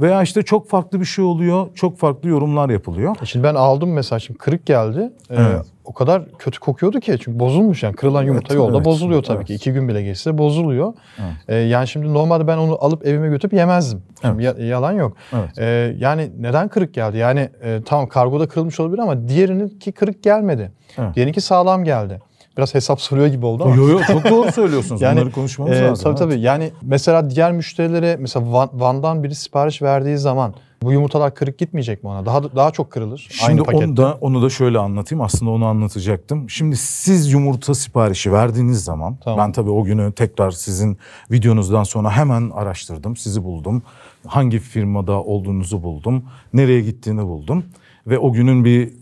Veya 0.00 0.22
işte 0.22 0.42
çok 0.42 0.68
farklı 0.68 1.00
bir 1.00 1.04
şey 1.04 1.24
oluyor, 1.24 1.68
çok 1.74 1.98
farklı 1.98 2.28
yorumlar 2.28 2.68
yapılıyor. 2.70 3.16
E 3.22 3.26
Şimdi 3.26 3.42
ben 3.42 3.54
aldım 3.54 3.92
mesela 3.92 4.18
şimdi 4.18 4.38
kırık 4.38 4.66
geldi. 4.66 5.12
Ee, 5.30 5.34
Evet. 5.38 5.66
O 5.84 5.92
kadar 5.92 6.22
kötü 6.38 6.60
kokuyordu 6.60 7.00
ki 7.00 7.16
çünkü 7.20 7.38
bozulmuş 7.38 7.82
yani 7.82 7.96
kırılan 7.96 8.22
yumurta 8.22 8.46
Evet, 8.54 8.56
yolda 8.56 8.76
evet, 8.76 8.84
bozuluyor 8.86 9.22
tabii 9.22 9.36
evet. 9.36 9.46
ki. 9.46 9.54
iki 9.54 9.72
gün 9.72 9.88
bile 9.88 10.02
geçse 10.02 10.38
bozuluyor. 10.38 10.92
Evet. 11.18 11.32
Ee, 11.48 11.54
yani 11.54 11.88
şimdi 11.88 12.14
normalde 12.14 12.46
ben 12.46 12.58
onu 12.58 12.84
alıp 12.84 13.06
evime 13.06 13.28
götürüp 13.28 13.52
yemezdim. 13.52 14.02
Şimdi 14.22 14.42
ya- 14.42 14.54
yalan 14.58 14.92
yok. 14.92 15.16
Evet. 15.32 15.58
Ee, 15.58 15.94
yani 15.98 16.30
neden 16.40 16.68
kırık 16.68 16.94
geldi? 16.94 17.16
Yani 17.18 17.48
e, 17.62 17.80
tamam 17.86 18.08
kargoda 18.08 18.48
kırılmış 18.48 18.80
olabilir 18.80 18.98
ama 18.98 19.28
diğerininki 19.28 19.92
kırık 19.92 20.22
gelmedi. 20.22 20.72
Evet. 20.98 21.14
Diğerinki 21.14 21.40
sağlam 21.40 21.84
geldi. 21.84 22.20
Biraz 22.56 22.74
hesap 22.74 23.00
soruyor 23.00 23.26
gibi 23.26 23.46
oldu 23.46 23.64
ama. 23.64 23.74
Yo 23.76 23.88
yo 23.88 24.00
çok 24.06 24.30
doğru 24.30 24.52
söylüyorsunuz. 24.52 25.02
Yani, 25.06 25.16
Bunları 25.16 25.32
konuşmamız 25.32 25.76
e, 25.76 25.82
lazım. 25.82 26.04
Tabii 26.04 26.24
evet. 26.24 26.32
tabii. 26.32 26.40
Yani 26.40 26.70
mesela 26.82 27.30
diğer 27.30 27.52
müşterilere 27.52 28.16
mesela 28.20 28.52
Van, 28.52 28.70
Van'dan 28.72 29.24
biri 29.24 29.34
sipariş 29.34 29.82
verdiği 29.82 30.18
zaman 30.18 30.54
bu 30.82 30.92
yumurtalar 30.92 31.34
kırık 31.34 31.58
gitmeyecek 31.58 32.02
mi 32.02 32.10
ona? 32.10 32.26
Daha 32.26 32.42
daha 32.42 32.70
çok 32.70 32.90
kırılır. 32.90 33.28
Şimdi 33.30 33.50
aynı 33.50 33.64
pakette. 33.64 33.86
onu 33.86 33.96
da 33.96 34.18
onu 34.20 34.42
da 34.42 34.50
şöyle 34.50 34.78
anlatayım. 34.78 35.22
Aslında 35.22 35.50
onu 35.50 35.66
anlatacaktım. 35.66 36.50
Şimdi 36.50 36.76
siz 36.76 37.32
yumurta 37.32 37.74
siparişi 37.74 38.32
verdiğiniz 38.32 38.84
zaman 38.84 39.16
Tamam. 39.24 39.38
ben 39.38 39.52
tabii 39.52 39.70
o 39.70 39.84
günü 39.84 40.12
tekrar 40.12 40.50
sizin 40.50 40.98
videonuzdan 41.30 41.82
sonra 41.82 42.10
hemen 42.10 42.50
araştırdım. 42.50 43.16
Sizi 43.16 43.44
buldum. 43.44 43.82
Hangi 44.26 44.58
firmada 44.58 45.22
olduğunuzu 45.22 45.82
buldum. 45.82 46.24
Nereye 46.52 46.80
gittiğini 46.80 47.22
buldum 47.22 47.64
ve 48.06 48.18
o 48.18 48.32
günün 48.32 48.64
bir 48.64 48.92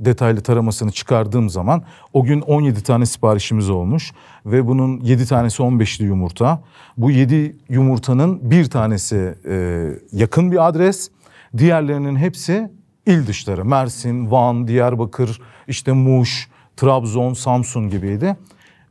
detaylı 0.00 0.40
taramasını 0.40 0.92
çıkardığım 0.92 1.50
zaman 1.50 1.82
o 2.12 2.24
gün 2.24 2.40
17 2.40 2.82
tane 2.82 3.06
siparişimiz 3.06 3.70
olmuş 3.70 4.12
ve 4.46 4.66
bunun 4.66 5.00
7 5.00 5.26
tanesi 5.26 5.62
15'li 5.62 6.04
yumurta. 6.04 6.62
Bu 6.96 7.10
7 7.10 7.56
yumurtanın 7.68 8.50
bir 8.50 8.64
tanesi 8.64 9.34
e, 9.48 9.86
yakın 10.12 10.52
bir 10.52 10.68
adres, 10.68 11.10
diğerlerinin 11.58 12.16
hepsi 12.16 12.70
il 13.06 13.26
dışları. 13.26 13.64
Mersin, 13.64 14.30
Van, 14.30 14.68
Diyarbakır, 14.68 15.40
işte 15.68 15.92
Muş, 15.92 16.48
Trabzon, 16.76 17.34
Samsun 17.34 17.90
gibiydi. 17.90 18.36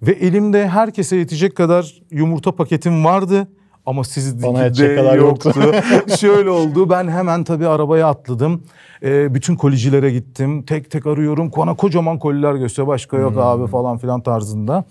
Ve 0.01 0.11
elimde 0.11 0.69
herkese 0.69 1.15
yetecek 1.15 1.55
kadar 1.55 2.01
yumurta 2.11 2.55
paketim 2.55 3.05
vardı. 3.05 3.47
Ama 3.89 4.03
sizde 4.03 4.48
Bana 4.48 4.72
kadar 4.72 5.17
yoktu. 5.17 5.53
Şöyle 6.19 6.50
oldu. 6.50 6.89
Ben 6.89 7.08
hemen 7.08 7.43
tabii 7.43 7.67
arabaya 7.67 8.08
atladım. 8.08 8.63
Ee, 9.03 9.34
bütün 9.34 9.55
kolicilere 9.55 10.12
gittim. 10.12 10.63
Tek 10.63 10.91
tek 10.91 11.05
arıyorum. 11.05 11.51
Bana 11.58 11.74
kocaman 11.75 12.19
koliler 12.19 12.55
gösteriyor. 12.55 12.88
Başka 12.88 13.17
yok 13.17 13.38
abi 13.38 13.67
falan 13.67 13.98
filan 13.98 14.22
tarzında. 14.22 14.86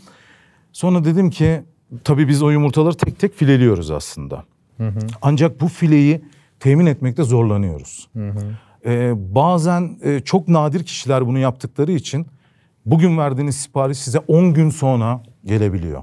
Sonra 0.72 1.04
dedim 1.04 1.30
ki 1.30 1.62
tabii 2.04 2.28
biz 2.28 2.42
o 2.42 2.50
yumurtaları 2.50 2.96
tek 2.96 3.18
tek 3.18 3.34
fileliyoruz 3.34 3.90
aslında. 3.90 4.44
Ancak 5.22 5.60
bu 5.60 5.68
fileyi 5.68 6.20
temin 6.60 6.86
etmekte 6.86 7.22
zorlanıyoruz. 7.22 8.08
Ee, 8.86 9.12
bazen 9.34 9.98
e, 10.04 10.20
çok 10.20 10.48
nadir 10.48 10.84
kişiler 10.84 11.26
bunu 11.26 11.38
yaptıkları 11.38 11.92
için 11.92 12.26
bugün 12.86 13.18
verdiğiniz 13.18 13.56
sipariş 13.56 13.98
size 13.98 14.18
10 14.18 14.54
gün 14.54 14.70
sonra 14.70 15.22
gelebiliyor. 15.44 16.02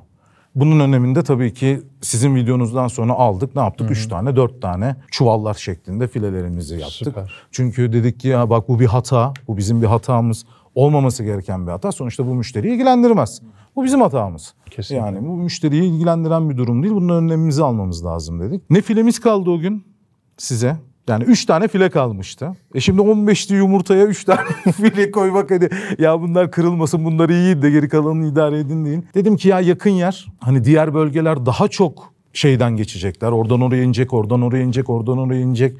Bunun 0.55 0.79
öneminde 0.79 1.23
tabii 1.23 1.53
ki 1.53 1.81
sizin 2.01 2.35
videonuzdan 2.35 2.87
sonra 2.87 3.13
aldık. 3.13 3.55
Ne 3.55 3.61
yaptık? 3.61 3.91
3 3.91 4.07
tane, 4.07 4.35
4 4.35 4.61
tane 4.61 4.95
çuvallar 5.11 5.53
şeklinde 5.53 6.07
filelerimizi 6.07 6.73
yaptık. 6.73 7.07
Süper. 7.07 7.33
Çünkü 7.51 7.93
dedik 7.93 8.19
ki 8.19 8.27
ya 8.27 8.49
bak 8.49 8.69
bu 8.69 8.79
bir 8.79 8.85
hata. 8.85 9.33
Bu 9.47 9.57
bizim 9.57 9.81
bir 9.81 9.87
hatamız. 9.87 10.45
Olmaması 10.75 11.23
gereken 11.23 11.67
bir 11.67 11.71
hata. 11.71 11.91
Sonuçta 11.91 12.27
bu 12.27 12.35
müşteriyi 12.35 12.73
ilgilendirmez. 12.73 13.41
Bu 13.75 13.83
bizim 13.83 14.01
hatamız. 14.01 14.53
Kesinlikle. 14.71 15.05
Yani 15.05 15.27
bu 15.27 15.35
müşteriyi 15.35 15.83
ilgilendiren 15.83 16.49
bir 16.49 16.57
durum 16.57 16.83
değil. 16.83 16.93
Bunun 16.93 17.09
önlemimizi 17.09 17.63
almamız 17.63 18.05
lazım 18.05 18.39
dedik. 18.39 18.69
Ne 18.69 18.81
filemiz 18.81 19.19
kaldı 19.19 19.49
o 19.49 19.59
gün 19.59 19.83
size? 20.37 20.77
Yani 21.09 21.23
3 21.23 21.45
tane 21.45 21.67
file 21.67 21.89
kalmıştı. 21.89 22.51
E 22.75 22.79
şimdi 22.79 23.01
15'li 23.01 23.55
yumurtaya 23.55 24.05
3 24.05 24.23
tane 24.23 24.39
file 24.71 25.11
koymak 25.11 25.51
hadi 25.51 25.69
ya 25.99 26.21
bunlar 26.21 26.51
kırılmasın 26.51 27.05
bunları 27.05 27.33
iyi 27.33 27.61
de 27.61 27.71
geri 27.71 27.89
kalanını 27.89 28.27
idare 28.27 28.59
edin 28.59 28.85
deyin. 28.85 29.05
Dedim 29.15 29.37
ki 29.37 29.47
ya 29.47 29.59
yakın 29.59 29.89
yer 29.89 30.25
hani 30.39 30.63
diğer 30.63 30.93
bölgeler 30.93 31.45
daha 31.45 31.67
çok 31.67 32.13
şeyden 32.33 32.75
geçecekler. 32.75 33.31
Oradan 33.31 33.61
oraya 33.61 33.83
inecek, 33.83 34.13
oradan 34.13 34.41
oraya 34.41 34.63
inecek, 34.63 34.89
oradan 34.89 35.17
oraya 35.17 35.41
inecek. 35.41 35.77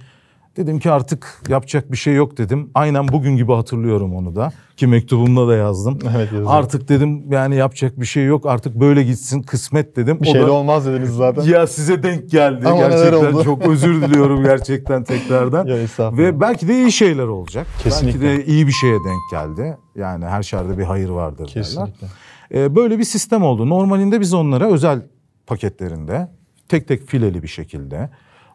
Dedim 0.58 0.80
ki 0.80 0.92
artık 0.92 1.42
yapacak 1.50 1.92
bir 1.92 1.98
şey 1.98 2.16
yok 2.16 2.38
dedim. 2.38 2.70
Aynen 2.74 3.08
bugün 3.08 3.36
gibi 3.36 3.54
hatırlıyorum 3.54 4.16
onu 4.16 4.36
da. 4.36 4.52
Ki 4.78 4.88
mektubumda 4.88 5.48
da 5.48 5.56
yazdım. 5.56 6.00
Evet, 6.16 6.32
yazdım. 6.32 6.48
Artık 6.48 6.90
dedim 6.90 7.32
yani 7.32 7.56
yapacak 7.56 8.00
bir 8.00 8.06
şey 8.06 8.26
yok. 8.26 8.46
Artık 8.46 8.76
böyle 8.76 9.04
gitsin 9.04 9.42
kısmet 9.42 9.96
dedim. 9.96 10.18
Bir 10.22 10.28
O 10.28 10.32
şey 10.32 10.42
de 10.42 10.48
da- 10.48 10.52
olmaz 10.52 10.86
dediniz 10.86 11.10
zaten. 11.10 11.42
ya 11.54 11.68
size 11.68 12.04
denk 12.04 12.30
geldi. 12.30 12.68
Ama 12.68 12.78
gerçekten 12.78 13.34
oldu? 13.34 13.44
çok 13.44 13.68
özür 13.68 14.02
diliyorum 14.02 14.44
gerçekten 14.44 15.04
tekrardan. 15.04 15.66
Ya. 15.76 15.78
Ve 16.18 16.40
belki 16.42 16.68
de 16.68 16.74
iyi 16.76 16.92
şeyler 16.92 17.28
olacak. 17.28 17.68
Kesinlikle. 17.84 18.22
Belki 18.22 18.40
de 18.40 18.46
iyi 18.46 18.68
bir 18.68 18.72
şeye 18.72 18.94
denk 19.06 19.32
geldi. 19.32 19.78
Yani 19.96 20.26
her 20.26 20.44
şerde 20.44 20.78
bir 20.78 20.84
hayır 20.84 21.10
vardır 21.10 21.38
derler. 21.38 21.54
Kesinlikle. 21.54 22.08
Ee, 22.54 22.76
böyle 22.76 23.00
bir 23.00 23.04
sistem 23.04 23.44
oldu. 23.44 23.70
Normalinde 23.70 24.22
biz 24.22 24.34
onlara 24.34 24.72
özel 24.72 25.02
paketlerinde 25.48 26.32
tek 26.70 26.88
tek 26.88 27.08
fileli 27.08 27.44
bir 27.44 27.48
şekilde 27.48 28.10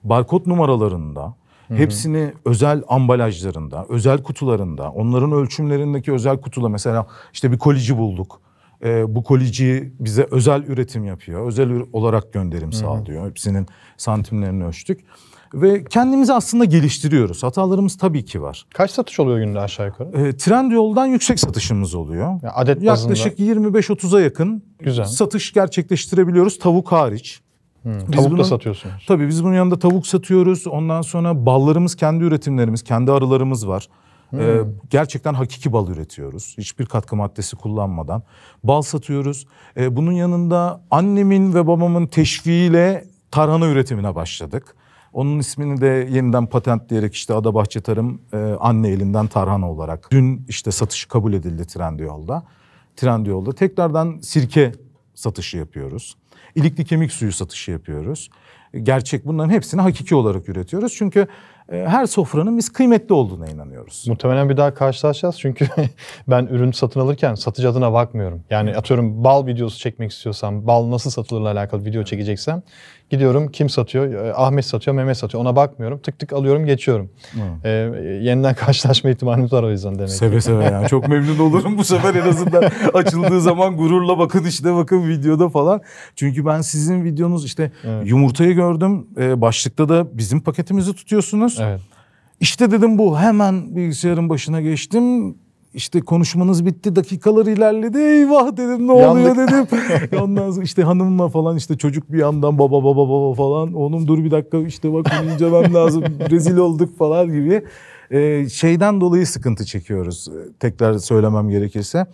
barkod 0.05 0.47
numaralarında 0.47 1.35
hepsini 1.77 2.33
özel 2.45 2.83
ambalajlarında, 2.89 3.87
özel 3.89 4.23
kutularında, 4.23 4.91
onların 4.91 5.33
ölçümlerindeki 5.33 6.13
özel 6.13 6.41
kutuda 6.41 6.69
mesela 6.69 7.07
işte 7.33 7.53
bir 7.53 7.59
kolici 7.59 7.99
bulduk. 7.99 8.41
Ee, 8.85 9.15
bu 9.15 9.23
kolici 9.23 9.93
bize 10.01 10.27
özel 10.31 10.63
üretim 10.63 11.05
yapıyor. 11.05 11.47
Özel 11.47 11.71
olarak 11.93 12.33
gönderim 12.33 12.73
sağlıyor. 12.73 13.29
Hepsinin 13.29 13.67
santimlerini 13.97 14.65
ölçtük. 14.65 15.01
Ve 15.55 15.85
kendimizi 15.85 16.33
aslında 16.33 16.65
geliştiriyoruz. 16.65 17.43
Hatalarımız 17.43 17.99
tabii 17.99 18.25
ki 18.25 18.43
var. 18.43 18.67
Kaç 18.75 18.91
satış 18.91 19.21
oluyor 19.21 19.39
günde 19.39 19.61
aşağı 19.61 19.87
yukarı? 19.87 20.09
Ee, 20.09 20.37
Trendyol'dan 20.37 21.07
yüksek 21.07 21.41
satışımız 21.41 21.95
oluyor. 21.95 22.43
Ya 22.43 22.53
adet 22.55 22.83
Yaklaşık 22.83 23.39
25-30'a 23.39 24.21
yakın 24.21 24.65
Güzel. 24.79 25.05
satış 25.05 25.53
gerçekleştirebiliyoruz 25.53 26.59
tavuk 26.59 26.93
hariç. 26.93 27.41
Biz 27.85 28.17
Tavuk 28.17 28.27
da 28.27 28.31
bunu- 28.31 28.45
satıyorsunuz. 28.45 29.05
Tabii 29.09 29.29
biz 29.29 29.45
bunun 29.45 29.55
yanında 29.55 29.79
tavuk 29.79 30.07
satıyoruz. 30.07 30.67
Ondan 30.67 31.03
sonra 31.03 31.47
ballarımız 31.47 31.95
kendi 31.95 32.25
üretimlerimiz, 32.25 32.83
kendi 32.83 33.13
arılarımız 33.13 33.69
var. 33.69 33.89
Ee, 34.39 34.61
gerçekten 34.91 35.35
hakiki 35.35 35.73
bal 35.73 35.89
üretiyoruz. 35.89 36.55
Hiçbir 36.59 36.87
katkı 36.87 37.17
maddesi 37.17 37.57
kullanmadan. 37.57 38.23
Bal 38.65 38.83
satıyoruz. 38.83 39.47
Ee, 39.77 39.97
bunun 39.97 40.13
yanında 40.13 40.81
annemin 40.91 41.55
ve 41.55 41.67
babamın 41.67 42.07
teşviğiyle 42.07 43.05
tarhana 43.31 43.67
üretimine 43.67 44.15
başladık. 44.15 44.75
Onun 45.13 45.39
ismini 45.39 45.81
de 45.81 46.09
yeniden 46.11 46.47
patentleyerek 46.47 47.15
işte 47.15 47.35
Adabahçe 47.35 47.81
Tarım 47.81 48.21
e, 48.33 48.37
anne 48.61 48.89
elinden 48.89 49.27
tarhana 49.27 49.71
olarak. 49.71 50.09
Dün 50.11 50.45
işte 50.49 50.71
satışı 50.71 51.09
kabul 51.09 51.33
edildi 51.33 51.67
Trendyol'da. 51.67 52.43
Trendyol'da 52.97 53.53
tekrardan 53.53 54.19
sirke 54.23 54.73
satışı 55.21 55.59
yapıyoruz. 55.59 56.17
İlikli 56.55 56.85
kemik 56.85 57.13
suyu 57.13 57.33
satışı 57.33 57.71
yapıyoruz. 57.71 58.31
Gerçek 58.83 59.27
bunların 59.27 59.51
hepsini 59.51 59.81
hakiki 59.81 60.15
olarak 60.15 60.49
üretiyoruz. 60.49 60.95
Çünkü 60.95 61.27
e, 61.73 61.77
her 61.77 62.07
sofranın 62.07 62.59
biz 62.59 62.73
kıymetli 62.73 63.15
olduğuna 63.15 63.49
inanıyoruz. 63.49 64.05
Muhtemelen 64.09 64.49
bir 64.49 64.57
daha 64.57 64.75
karşılaşacağız 64.75 65.39
çünkü 65.39 65.69
ben 66.29 66.47
ürün 66.47 66.73
satın 66.73 67.01
alırken 67.01 67.35
satıcı 67.35 67.71
adına 67.71 67.93
bakmıyorum. 67.93 68.45
Yani 68.51 68.77
atıyorum 68.77 69.25
bal 69.25 69.47
videosu 69.47 69.79
çekmek 69.79 70.11
istiyorsam, 70.11 70.67
bal 70.67 70.91
nasıl 70.91 71.11
satılırla 71.11 71.51
alakalı 71.51 71.85
video 71.85 72.05
çekeceksem 72.05 72.63
gidiyorum 73.11 73.49
kim 73.51 73.69
satıyor? 73.69 74.13
Ee, 74.15 74.33
Ahmet 74.35 74.65
satıyor, 74.65 74.97
Mehmet 74.97 75.17
satıyor. 75.17 75.43
Ona 75.43 75.57
bakmıyorum. 75.57 75.99
Tık 75.99 76.19
tık 76.19 76.33
alıyorum, 76.33 76.67
geçiyorum. 76.67 77.11
Ee, 77.65 77.69
yeniden 78.23 78.55
karşılaşma 78.65 79.11
ihtimalimiz 79.11 79.53
var 79.53 79.63
o 79.63 79.71
yüzden 79.71 79.95
demek. 79.95 80.09
ki. 80.09 80.15
Seve 80.15 80.41
seve 80.41 80.65
yani 80.65 80.89
çok 80.89 81.09
memnun 81.09 81.39
olurum 81.39 81.79
bu 81.79 81.85
sefer 81.85 82.15
en 82.15 82.29
azından 82.29 82.63
açıldığı 82.95 83.41
zaman 83.41 83.77
gururla 83.77 84.19
bakın 84.19 84.45
işte 84.45 84.75
bakın 84.75 85.09
videoda 85.09 85.49
falan. 85.49 85.81
Çünkü 86.17 86.47
ben 86.47 86.61
sizin 86.61 87.05
videonuz 87.05 87.45
işte 87.45 87.73
Evet. 87.85 88.07
yumurtayı 88.07 88.55
gördüm. 88.55 89.07
Ee, 89.19 89.41
başlıkta 89.41 89.89
da 89.89 90.19
bizim 90.19 90.41
paketimizi 90.41 90.95
tutuyorsunuz. 90.95 91.59
Evet. 91.63 91.81
İşte 92.41 92.71
dedim 92.71 92.99
bu 92.99 93.19
hemen 93.19 93.77
bilgisayarın 93.77 94.29
başına 94.29 94.61
geçtim. 94.61 95.35
İşte 95.75 96.01
konuşmanız 96.01 96.67
bitti 96.67 96.97
dakikalar 96.97 97.47
ilerledi 97.47 97.99
eyvah 97.99 98.57
dedim 98.57 98.87
ne 98.87 98.93
oluyor 98.93 99.37
dedim. 99.37 99.67
Ondan 100.23 100.51
sonra 100.51 100.65
işte 100.65 100.83
hanımla 100.83 101.29
falan 101.29 101.57
işte 101.57 101.79
çocuk 101.79 102.13
bir 102.13 102.19
yandan 102.19 102.59
baba 102.59 102.85
baba 102.85 103.09
baba 103.09 103.35
falan. 103.35 103.73
Oğlum 103.73 104.09
dur 104.09 104.25
bir 104.25 104.31
dakika 104.31 104.59
işte 104.59 104.93
bak 104.93 105.07
bunu 105.23 105.33
incemem 105.33 105.75
lazım 105.75 106.05
rezil 106.31 106.57
olduk 106.57 106.99
falan 106.99 107.27
gibi. 107.27 107.65
Ee, 108.11 108.49
şeyden 108.49 109.01
dolayı 109.01 109.27
sıkıntı 109.27 109.65
çekiyoruz 109.65 110.29
Ee, 110.29 110.53
tekrar 110.61 110.99
söylemem 110.99 111.49
gerekirse. 111.49 112.07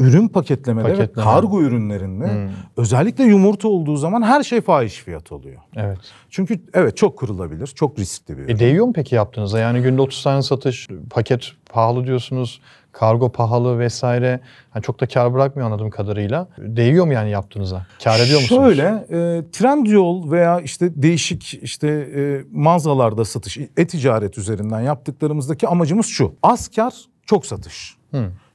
Ürün 0.00 0.28
paketlemede 0.28 0.88
ve 0.88 0.92
Paketleme. 0.92 1.24
kargo 1.24 1.62
ürünlerinde 1.62 2.48
özellikle 2.76 3.24
yumurta 3.24 3.68
olduğu 3.68 3.96
zaman 3.96 4.22
her 4.22 4.42
şey 4.42 4.60
fahiş 4.60 4.94
fiyat 4.94 5.32
oluyor. 5.32 5.60
Evet. 5.76 5.98
Çünkü 6.30 6.60
evet 6.74 6.96
çok 6.96 7.18
kırılabilir, 7.18 7.66
çok 7.66 7.98
riskli 7.98 8.38
bir 8.38 8.42
ürün. 8.42 8.54
E 8.54 8.58
değiyor 8.58 8.86
mu 8.86 8.92
peki 8.92 9.14
yaptığınızda? 9.14 9.58
Yani 9.58 9.82
günde 9.82 10.02
30 10.02 10.22
tane 10.22 10.42
satış, 10.42 10.88
paket 11.10 11.52
pahalı 11.70 12.06
diyorsunuz, 12.06 12.60
kargo 12.92 13.32
pahalı 13.32 13.78
vesaire. 13.78 14.40
Yani 14.74 14.82
çok 14.82 15.00
da 15.00 15.06
kar 15.06 15.34
bırakmıyor 15.34 15.66
anladığım 15.66 15.90
kadarıyla. 15.90 16.48
Değiyor 16.58 17.06
mu 17.06 17.12
yani 17.12 17.30
yaptığınıza? 17.30 17.86
Kar 18.04 18.20
ediyor 18.20 18.40
musunuz? 18.40 18.62
Şöyle, 18.64 18.82
e, 19.10 19.50
Trendyol 19.52 20.30
veya 20.30 20.60
işte 20.60 21.02
değişik 21.02 21.54
işte 21.62 21.88
e, 21.88 22.44
mağazalarda 22.52 23.24
satış, 23.24 23.58
e-ticaret 23.58 24.38
üzerinden 24.38 24.80
yaptıklarımızdaki 24.80 25.68
amacımız 25.68 26.06
şu. 26.06 26.34
Az 26.42 26.68
kar, 26.68 26.94
çok 27.26 27.46
satış. 27.46 27.96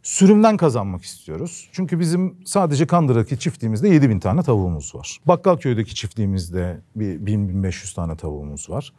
Sürümden 0.05 0.57
kazanmak 0.57 1.03
istiyoruz. 1.03 1.69
Çünkü 1.71 1.99
bizim 1.99 2.37
sadece 2.45 2.87
Kandıra'daki 2.87 3.39
çiftliğimizde 3.39 3.89
7000 3.89 4.19
tane 4.19 4.43
tavuğumuz 4.43 4.95
var. 4.95 5.19
Bakkalköy'deki 5.25 5.95
çiftliğimizde 5.95 6.81
bir 6.95 7.19
1000-1500 7.19 7.95
tane 7.95 8.15
tavuğumuz 8.17 8.69
var. 8.69 8.93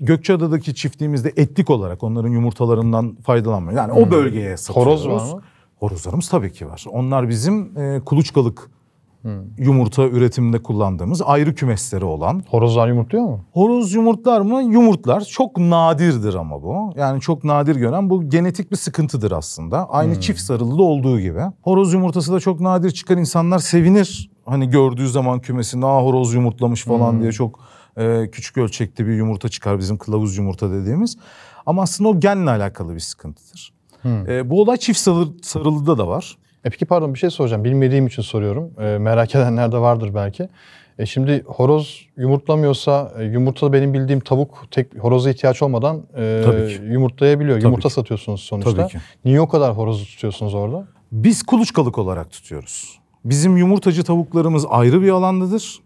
Gökçeada'daki 0.00 0.74
çiftliğimizde 0.74 1.32
etlik 1.36 1.70
olarak 1.70 2.02
onların 2.02 2.28
yumurtalarından 2.28 3.16
faydalanmıyor. 3.16 3.78
Yani 3.78 3.92
o 3.92 4.10
bölgeye 4.10 4.56
satıyoruz. 4.56 5.04
Horoz 5.04 5.30
var 5.30 5.34
mı? 5.34 5.42
Horozlarımız 5.76 6.28
tabii 6.28 6.52
ki 6.52 6.66
var. 6.66 6.84
Onlar 6.88 7.28
bizim 7.28 7.78
e, 7.78 8.00
kuluçkalık 8.04 8.70
yumurta 9.58 10.02
üretiminde 10.02 10.62
kullandığımız 10.62 11.22
ayrı 11.22 11.54
kümesleri 11.54 12.04
olan. 12.04 12.42
Horozlar 12.50 12.88
yumurtluyor 12.88 13.24
mu? 13.24 13.40
Horoz 13.52 13.94
yumurtlar 13.94 14.40
mı? 14.40 14.62
Yumurtlar. 14.62 15.20
Çok 15.20 15.58
nadirdir 15.58 16.34
ama 16.34 16.62
bu. 16.62 16.92
Yani 16.96 17.20
çok 17.20 17.44
nadir 17.44 17.76
gören 17.76 18.10
bu 18.10 18.28
genetik 18.30 18.70
bir 18.70 18.76
sıkıntıdır 18.76 19.32
aslında. 19.32 19.90
Aynı 19.90 20.20
çift 20.20 20.40
sarılıda 20.40 20.82
olduğu 20.82 21.20
gibi. 21.20 21.40
Horoz 21.62 21.92
yumurtası 21.92 22.32
da 22.32 22.40
çok 22.40 22.60
nadir 22.60 22.90
çıkar. 22.90 23.16
İnsanlar 23.16 23.58
sevinir. 23.58 24.30
Hani 24.46 24.70
gördüğü 24.70 25.08
zaman 25.08 25.40
kümesinde 25.40 25.86
aa 25.86 26.02
horoz 26.04 26.34
yumurtlamış 26.34 26.84
falan 26.84 27.20
diye 27.20 27.32
çok 27.32 27.60
e, 27.96 28.30
küçük 28.30 28.58
ölçekli 28.58 29.06
bir 29.06 29.12
yumurta 29.12 29.48
çıkar 29.48 29.78
bizim 29.78 29.98
kılavuz 29.98 30.36
yumurta 30.36 30.70
dediğimiz. 30.70 31.16
Ama 31.66 31.82
aslında 31.82 32.10
o 32.10 32.20
genle 32.20 32.50
alakalı 32.50 32.94
bir 32.94 33.00
sıkıntıdır. 33.00 33.72
E, 34.04 34.50
bu 34.50 34.62
olay 34.62 34.76
çift 34.76 34.98
sarı, 34.98 35.26
sarılıda 35.42 35.98
da 35.98 36.08
var. 36.08 36.38
E 36.68 36.70
peki 36.70 36.86
pardon 36.86 37.14
bir 37.14 37.18
şey 37.18 37.30
soracağım. 37.30 37.64
Bilmediğim 37.64 38.06
için 38.06 38.22
soruyorum. 38.22 38.70
E, 38.80 38.98
merak 38.98 39.34
edenler 39.34 39.72
de 39.72 39.78
vardır 39.78 40.14
belki. 40.14 40.48
E 40.98 41.06
şimdi 41.06 41.42
horoz 41.46 42.06
yumurtlamıyorsa 42.16 43.12
e, 43.18 43.24
yumurta 43.24 43.72
benim 43.72 43.94
bildiğim 43.94 44.20
tavuk 44.20 44.64
tek 44.70 44.98
horoza 44.98 45.30
ihtiyaç 45.30 45.62
olmadan 45.62 46.02
e, 46.16 46.42
Tabii 46.44 46.68
ki. 46.68 46.82
yumurtlayabiliyor. 46.84 47.56
Tabii 47.56 47.64
Yumurta 47.64 47.88
ki. 47.88 47.94
satıyorsunuz 47.94 48.40
sonuçta. 48.40 48.74
Tabii 48.74 48.88
ki. 48.88 48.98
Niye 49.24 49.40
o 49.40 49.48
kadar 49.48 49.76
horoz 49.76 50.04
tutuyorsunuz 50.04 50.54
orada? 50.54 50.86
Biz 51.12 51.42
kuluçkalık 51.42 51.98
olarak 51.98 52.30
tutuyoruz. 52.30 52.98
Bizim 53.24 53.56
yumurtacı 53.56 54.04
tavuklarımız 54.04 54.66
ayrı 54.68 55.02
bir 55.02 55.08
alandadır. 55.10 55.78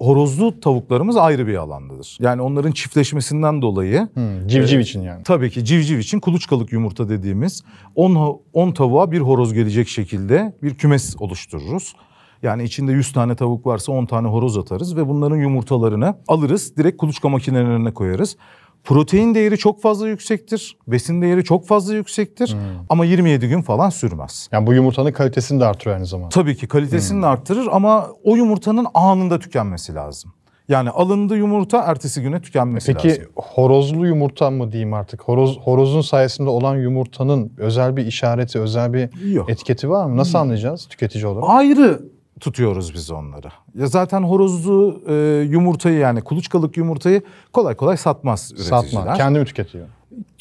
Horozlu 0.00 0.60
tavuklarımız 0.60 1.16
ayrı 1.16 1.46
bir 1.46 1.54
alandadır. 1.54 2.18
Yani 2.20 2.42
onların 2.42 2.72
çiftleşmesinden 2.72 3.62
dolayı 3.62 4.08
Hmm, 4.14 4.46
civciv 4.46 4.78
için 4.80 5.02
yani. 5.02 5.22
tabii 5.22 5.50
ki 5.50 5.64
civciv 5.64 5.98
için 5.98 6.20
kuluçkalık 6.20 6.72
yumurta 6.72 7.08
dediğimiz 7.08 7.64
10 7.94 8.40
10 8.52 8.72
tavuğa 8.72 9.12
bir 9.12 9.20
horoz 9.20 9.52
gelecek 9.54 9.88
şekilde 9.88 10.56
bir 10.62 10.74
kümes 10.74 11.16
oluştururuz. 11.18 11.94
Yani 12.42 12.62
içinde 12.62 12.92
100 12.92 13.12
tane 13.12 13.36
tavuk 13.36 13.66
varsa 13.66 13.92
10 13.92 14.06
tane 14.06 14.28
horoz 14.28 14.58
atarız 14.58 14.96
ve 14.96 15.08
bunların 15.08 15.36
yumurtalarını 15.36 16.14
alırız. 16.28 16.76
Direkt 16.76 16.96
kuluçka 16.96 17.28
makinelerine 17.28 17.94
koyarız. 17.94 18.36
Protein 18.84 19.34
değeri 19.34 19.58
çok 19.58 19.82
fazla 19.82 20.08
yüksektir. 20.08 20.76
Besin 20.86 21.22
değeri 21.22 21.44
çok 21.44 21.66
fazla 21.66 21.94
yüksektir. 21.94 22.56
Ama 22.88 23.04
27 23.04 23.48
gün 23.48 23.62
falan 23.62 23.90
sürmez. 23.90 24.48
Yani 24.52 24.66
bu 24.66 24.74
yumurtanın 24.74 25.12
kalitesini 25.12 25.60
de 25.60 25.64
artırıyor 25.64 25.96
aynı 25.96 26.06
zamanda. 26.06 26.28
Tabii 26.28 26.56
ki 26.56 26.68
kalitesini 26.68 27.22
de 27.22 27.26
arttırır 27.26 27.68
ama 27.72 28.08
o 28.24 28.36
yumurtanın 28.36 28.86
anında 28.94 29.38
tükenmesi 29.38 29.94
lazım. 29.94 30.32
Yani 30.68 30.90
alındı 30.90 31.36
yumurta 31.36 31.78
ertesi 31.82 32.22
güne 32.22 32.40
tükenmesi 32.42 32.92
Peki 32.94 33.08
lazım. 33.08 33.24
horozlu 33.36 34.06
yumurta 34.06 34.50
mı 34.50 34.72
diyeyim 34.72 34.94
artık? 34.94 35.22
Horoz, 35.22 35.58
horozun 35.58 36.00
sayesinde 36.00 36.48
olan 36.50 36.76
yumurtanın 36.76 37.52
özel 37.58 37.96
bir 37.96 38.06
işareti, 38.06 38.58
özel 38.60 38.92
bir 38.92 39.32
Yok. 39.32 39.50
etiketi 39.50 39.90
var 39.90 40.06
mı? 40.06 40.16
Nasıl 40.16 40.38
anlayacağız 40.38 40.86
tüketici 40.86 41.26
olarak? 41.26 41.48
Ayrı 41.50 42.00
tutuyoruz 42.40 42.94
biz 42.94 43.10
onları. 43.10 43.48
Ya 43.74 43.86
zaten 43.86 44.22
horozlu 44.22 45.02
e, 45.08 45.14
yumurtayı 45.50 45.98
yani 45.98 46.20
kuluçkalık 46.20 46.76
yumurtayı 46.76 47.22
kolay 47.52 47.74
kolay 47.74 47.96
satmaz 47.96 48.52
üreticiler. 48.52 48.82
Satma. 48.82 49.14
Kendi 49.14 49.38
mi 49.38 49.44
tüketiyor? 49.44 49.86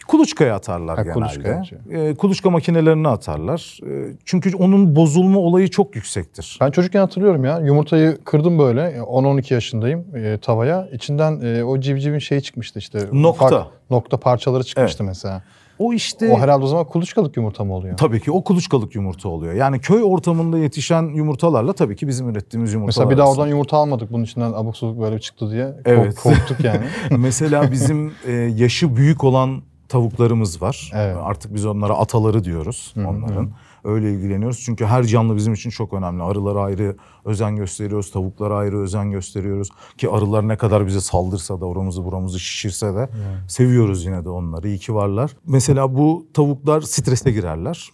Kuluçkaya 0.07 0.55
atarlar 0.55 0.97
Ha, 0.97 1.03
genelde. 1.03 1.55
atıyor. 1.55 1.81
E, 1.91 2.15
kuluçka 2.15 2.49
makinelerine 2.49 3.07
atarlar. 3.07 3.79
E, 3.87 4.13
çünkü 4.25 4.55
onun 4.55 4.95
bozulma 4.95 5.39
olayı 5.39 5.67
çok 5.67 5.95
yüksektir. 5.95 6.57
Ben 6.61 6.71
çocukken 6.71 6.99
hatırlıyorum 6.99 7.45
ya. 7.45 7.59
Yumurtayı 7.59 8.17
kırdım 8.23 8.59
böyle. 8.59 8.81
10-12 8.97 9.53
yaşındayım 9.53 10.05
e, 10.15 10.37
tavaya. 10.37 10.87
İçinden 10.91 11.41
e, 11.41 11.63
o 11.63 11.79
civcivin 11.79 12.19
şeyi 12.19 12.41
çıkmıştı 12.41 12.79
işte. 12.79 12.99
Nokta. 13.11 13.45
Ufak 13.45 13.67
nokta 13.89 14.17
parçaları 14.17 14.63
çıkmıştı 14.63 15.03
mesela. 15.03 15.43
O 15.79 15.93
işte 15.93 16.33
O 16.33 16.39
herhalde 16.39 16.63
o 16.63 16.67
zaman 16.67 16.85
kuluçkalık 16.85 17.37
yumurta 17.37 17.63
mı 17.63 17.73
oluyor? 17.73 17.97
tabii 17.97 18.21
ki 18.21 18.31
o 18.31 18.43
kuluçkalık 18.43 18.95
yumurta 18.95 19.29
oluyor. 19.29 19.53
Yani 19.53 19.79
köy 19.79 20.03
ortamında 20.03 20.57
yetişen 20.57 21.03
yumurtalarla 21.03 21.73
tabii 21.73 21.95
ki 21.95 22.07
bizim 22.07 22.29
ürettiğimiz 22.29 22.73
yumurtalar. 22.73 23.05
Mesela 23.05 23.09
bir 23.09 23.17
daha 23.17 23.31
oradan 23.31 23.47
yumurta 23.47 23.77
almadık 23.77 24.11
bunun 24.11 24.23
içinden 24.23 24.53
abuk 24.53 24.77
subuk 24.77 25.01
böyle 25.01 25.19
çıktı 25.19 25.51
diye. 25.51 25.73
Evet. 25.85 26.15
korktuk 26.15 26.63
yani. 26.63 26.81
Mesela 27.17 27.71
bizim 27.71 28.13
e, 28.27 28.31
yaşı 28.31 28.95
büyük 28.95 29.23
olan 29.23 29.61
tavuklarımız 29.89 30.61
var. 30.61 30.91
Evet. 30.95 31.17
Artık 31.23 31.53
biz 31.53 31.65
onlara 31.65 31.93
ataları 31.93 32.43
diyoruz 32.43 32.93
onların. 32.97 33.51
Öyle 33.83 34.13
ilgileniyoruz. 34.13 34.59
Çünkü 34.65 34.85
her 34.85 35.03
canlı 35.03 35.35
bizim 35.35 35.53
için 35.53 35.69
çok 35.69 35.93
önemli. 35.93 36.23
Arılara 36.23 36.61
ayrı 36.61 36.95
özen 37.25 37.55
gösteriyoruz. 37.55 38.11
Tavuklara 38.11 38.55
ayrı 38.57 38.77
özen 38.79 39.11
gösteriyoruz. 39.11 39.69
Ki 39.97 40.09
arılar 40.09 40.47
ne 40.47 40.57
kadar 40.57 40.87
bize 40.87 41.01
saldırsa 41.01 41.61
da 41.61 41.65
oramızı 41.65 42.05
buramızı 42.05 42.39
şişirse 42.39 42.95
de 42.95 43.09
seviyoruz 43.47 44.05
yine 44.05 44.25
de 44.25 44.29
onları. 44.29 44.67
İyi 44.67 44.77
ki 44.79 44.95
varlar. 44.95 45.31
Mesela 45.47 45.95
bu 45.95 46.25
tavuklar 46.33 46.81
strese 46.81 47.31
girerler. 47.31 47.89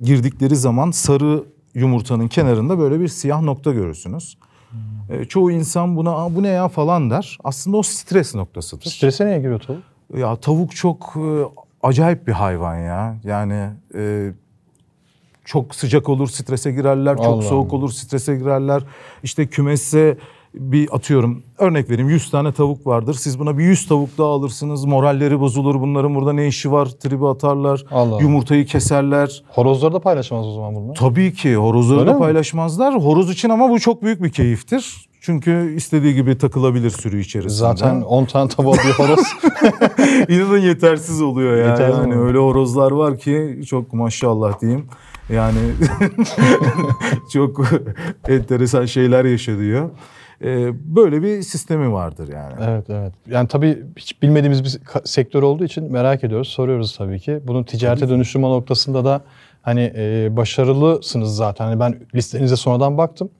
Girdikleri 0.00 0.56
zaman 0.56 0.90
sarı 0.90 1.44
yumurtanın 1.74 2.28
kenarında 2.28 2.78
böyle 2.78 3.00
bir 3.00 3.08
siyah 3.08 3.42
nokta 3.42 3.72
görürsünüz. 3.72 4.38
E, 5.10 5.24
çoğu 5.24 5.50
insan 5.50 5.96
buna 5.96 6.10
"Aa, 6.10 6.34
bu 6.34 6.42
ne 6.42 6.48
ya 6.48 6.68
falan 6.68 7.10
der. 7.10 7.38
Aslında 7.44 7.76
o 7.76 7.82
stres 7.82 8.34
noktasıdır. 8.34 8.84
Strese 8.84 9.26
niye 9.26 9.38
giriyor 9.38 9.60
tavuk? 9.60 9.82
Ya 10.16 10.36
tavuk 10.36 10.76
çok 10.76 11.14
e, 11.16 11.42
acayip 11.82 12.26
bir 12.26 12.32
hayvan 12.32 12.76
ya. 12.76 13.16
Yani 13.24 13.70
e, 13.94 14.32
çok 15.48 15.74
sıcak 15.74 16.08
olur 16.08 16.28
strese 16.28 16.72
girerler, 16.72 17.16
çok 17.16 17.26
Allah 17.26 17.42
soğuk 17.42 17.72
olur 17.72 17.90
strese 17.90 18.36
girerler. 18.36 18.82
İşte 19.22 19.46
kümesse 19.46 20.18
bir 20.54 20.88
atıyorum 20.94 21.42
örnek 21.58 21.90
vereyim 21.90 22.10
100 22.10 22.30
tane 22.30 22.52
tavuk 22.52 22.86
vardır. 22.86 23.14
Siz 23.14 23.38
buna 23.38 23.58
bir 23.58 23.64
100 23.64 23.86
tavuk 23.88 24.18
daha 24.18 24.28
alırsınız. 24.28 24.84
Moralleri 24.84 25.40
bozulur. 25.40 25.80
Bunların 25.80 26.14
burada 26.14 26.32
ne 26.32 26.46
işi 26.46 26.72
var? 26.72 26.86
Tribi 26.86 27.26
atarlar. 27.26 27.84
Allah. 27.90 28.22
Yumurtayı 28.22 28.66
keserler. 28.66 29.42
Horozları 29.48 29.92
da 29.94 30.00
paylaşamaz 30.00 30.46
o 30.46 30.52
zaman 30.52 30.74
bunlar. 30.74 30.94
Tabii 30.94 31.32
ki 31.34 31.56
horozları 31.56 32.00
Öyle 32.00 32.10
da 32.10 32.14
mi? 32.14 32.18
paylaşmazlar. 32.18 32.94
Horoz 32.94 33.30
için 33.30 33.48
ama 33.48 33.70
bu 33.70 33.80
çok 33.80 34.02
büyük 34.02 34.22
bir 34.22 34.30
keyiftir. 34.30 35.08
Çünkü 35.20 35.74
istediği 35.76 36.14
gibi 36.14 36.38
takılabilir 36.38 36.90
sürü 36.90 37.20
içerisinde. 37.20 37.54
Zaten 37.54 38.02
10 38.02 38.24
tane 38.24 38.48
tavuğa 38.48 38.74
bir 38.74 39.04
horoz. 39.04 39.26
İnanın 40.28 40.58
yetersiz 40.58 41.22
oluyor 41.22 41.56
ya. 41.56 41.66
Yeterli 41.70 41.92
yani 41.92 42.14
mi? 42.14 42.20
öyle 42.20 42.38
horozlar 42.38 42.90
var 42.90 43.18
ki 43.18 43.60
çok 43.66 43.92
maşallah 43.92 44.60
diyeyim. 44.60 44.86
Yani 45.28 45.58
çok 47.32 47.70
enteresan 48.28 48.86
şeyler 48.86 49.24
yaşanıyor. 49.24 49.90
Ee, 50.44 50.70
böyle 50.96 51.22
bir 51.22 51.42
sistemi 51.42 51.92
vardır 51.92 52.28
yani. 52.32 52.54
evet 52.60 52.90
evet. 52.90 53.12
Yani 53.26 53.48
tabii 53.48 53.82
hiç 53.96 54.22
bilmediğimiz 54.22 54.64
bir 54.64 54.80
sektör 55.04 55.42
olduğu 55.42 55.64
için 55.64 55.92
merak 55.92 56.24
ediyoruz, 56.24 56.48
soruyoruz 56.48 56.96
tabii 56.96 57.20
ki. 57.20 57.40
Bunun 57.44 57.64
ticarete 57.64 58.08
dönüştürme 58.08 58.48
noktasında 58.48 59.04
da 59.04 59.20
hani 59.62 59.92
e, 59.96 60.28
başarılısınız 60.36 61.36
zaten. 61.36 61.64
Hani 61.64 61.80
ben 61.80 61.94
listenize 62.14 62.56
sonradan 62.56 62.98
baktım. 62.98 63.30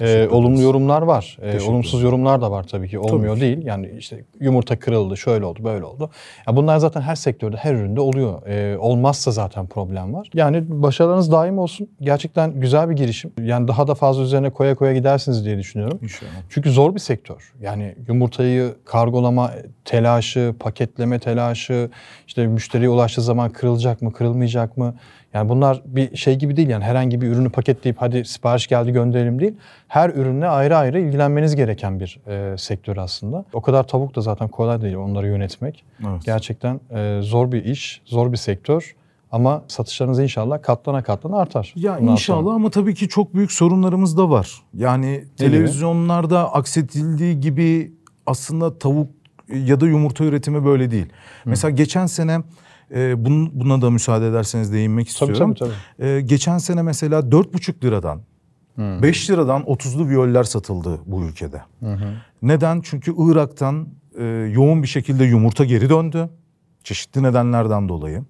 E, 0.00 0.28
olumlu 0.28 0.62
yorumlar 0.62 1.02
var. 1.02 1.38
E, 1.42 1.60
olumsuz 1.60 2.02
yorumlar 2.02 2.40
da 2.40 2.50
var 2.50 2.62
tabii 2.62 2.88
ki. 2.88 2.98
Olmuyor 2.98 3.34
ki. 3.34 3.40
değil. 3.40 3.66
Yani 3.66 3.90
işte 3.98 4.24
yumurta 4.40 4.78
kırıldı, 4.78 5.16
şöyle 5.16 5.44
oldu, 5.44 5.64
böyle 5.64 5.84
oldu. 5.84 6.10
Ya 6.46 6.56
bunlar 6.56 6.78
zaten 6.78 7.00
her 7.00 7.14
sektörde, 7.14 7.56
her 7.56 7.74
üründe 7.74 8.00
oluyor. 8.00 8.46
E, 8.46 8.78
olmazsa 8.78 9.30
zaten 9.30 9.66
problem 9.66 10.14
var. 10.14 10.30
Yani 10.34 10.64
başarılarınız 10.68 11.32
daim 11.32 11.58
olsun. 11.58 11.88
Gerçekten 12.00 12.60
güzel 12.60 12.90
bir 12.90 12.96
girişim. 12.96 13.32
Yani 13.42 13.68
daha 13.68 13.86
da 13.86 13.94
fazla 13.94 14.22
üzerine 14.22 14.50
koya 14.50 14.74
koya 14.74 14.92
gidersiniz 14.92 15.44
diye 15.44 15.58
düşünüyorum. 15.58 15.98
İnşallah. 16.02 16.30
Çünkü 16.48 16.70
zor 16.70 16.94
bir 16.94 17.00
sektör. 17.00 17.52
Yani 17.60 17.94
yumurtayı 18.08 18.74
kargolama 18.84 19.50
telaşı, 19.84 20.54
paketleme 20.60 21.18
telaşı, 21.18 21.90
işte 22.26 22.46
müşteriye 22.46 22.88
ulaştığı 22.88 23.22
zaman 23.22 23.50
kırılacak 23.50 24.02
mı, 24.02 24.12
kırılmayacak 24.12 24.76
mı? 24.76 24.94
Yani 25.38 25.48
bunlar 25.48 25.82
bir 25.84 26.16
şey 26.16 26.36
gibi 26.36 26.56
değil 26.56 26.68
yani 26.68 26.84
herhangi 26.84 27.20
bir 27.20 27.26
ürünü 27.26 27.50
paketleyip 27.50 27.96
hadi 28.00 28.24
sipariş 28.24 28.66
geldi 28.66 28.92
gönderelim 28.92 29.40
değil. 29.40 29.54
Her 29.88 30.10
ürünle 30.10 30.48
ayrı 30.48 30.76
ayrı 30.76 31.00
ilgilenmeniz 31.00 31.56
gereken 31.56 32.00
bir 32.00 32.20
e, 32.26 32.58
sektör 32.58 32.96
aslında. 32.96 33.44
O 33.52 33.60
kadar 33.60 33.88
tavuk 33.88 34.16
da 34.16 34.20
zaten 34.20 34.48
kolay 34.48 34.82
değil 34.82 34.96
onları 34.96 35.26
yönetmek. 35.26 35.84
Evet. 36.08 36.24
Gerçekten 36.24 36.80
e, 36.90 37.20
zor 37.22 37.52
bir 37.52 37.64
iş, 37.64 38.02
zor 38.04 38.32
bir 38.32 38.36
sektör. 38.36 38.94
Ama 39.32 39.62
satışlarınız 39.68 40.18
inşallah 40.18 40.62
katlana 40.62 41.02
katlana 41.02 41.38
artar. 41.38 41.72
Ya 41.76 41.98
bundan 42.00 42.12
inşallah 42.12 42.42
sonra. 42.42 42.54
ama 42.54 42.70
tabii 42.70 42.94
ki 42.94 43.08
çok 43.08 43.34
büyük 43.34 43.52
sorunlarımız 43.52 44.18
da 44.18 44.30
var. 44.30 44.62
Yani 44.74 45.24
televizyonlarda 45.36 46.54
aksedildiği 46.54 47.40
gibi 47.40 47.92
aslında 48.26 48.78
tavuk 48.78 49.10
ya 49.54 49.80
da 49.80 49.86
yumurta 49.86 50.24
üretimi 50.24 50.64
böyle 50.64 50.90
değil. 50.90 51.06
Mesela 51.44 51.70
geçen 51.70 52.06
sene 52.06 52.38
e, 52.90 52.96
bun- 53.12 53.50
buna 53.52 53.82
da 53.82 53.90
müsaade 53.90 54.28
ederseniz 54.28 54.72
değinmek 54.72 55.06
Tabii 55.18 55.30
istiyorum. 55.32 55.54
tabii 55.58 55.70
tabii. 55.98 56.08
E, 56.08 56.20
geçen 56.20 56.58
sene 56.58 56.82
mesela 56.82 57.20
4,5 57.20 57.84
liradan 57.84 58.20
5 58.78 59.30
liradan 59.30 59.62
30'lu 59.62 60.08
viyoller 60.08 60.44
satıldı 60.44 61.00
bu 61.06 61.24
ülkede. 61.24 61.62
Neden? 62.42 62.80
Çünkü 62.84 63.14
Irak'tan 63.18 63.88
e, 64.18 64.24
yoğun 64.52 64.82
bir 64.82 64.88
şekilde 64.88 65.24
yumurta 65.24 65.64
geri 65.64 65.90
döndü. 65.90 66.28
Çeşitli 66.84 67.22
nedenlerden 67.22 67.88
dolayı. 67.88 68.22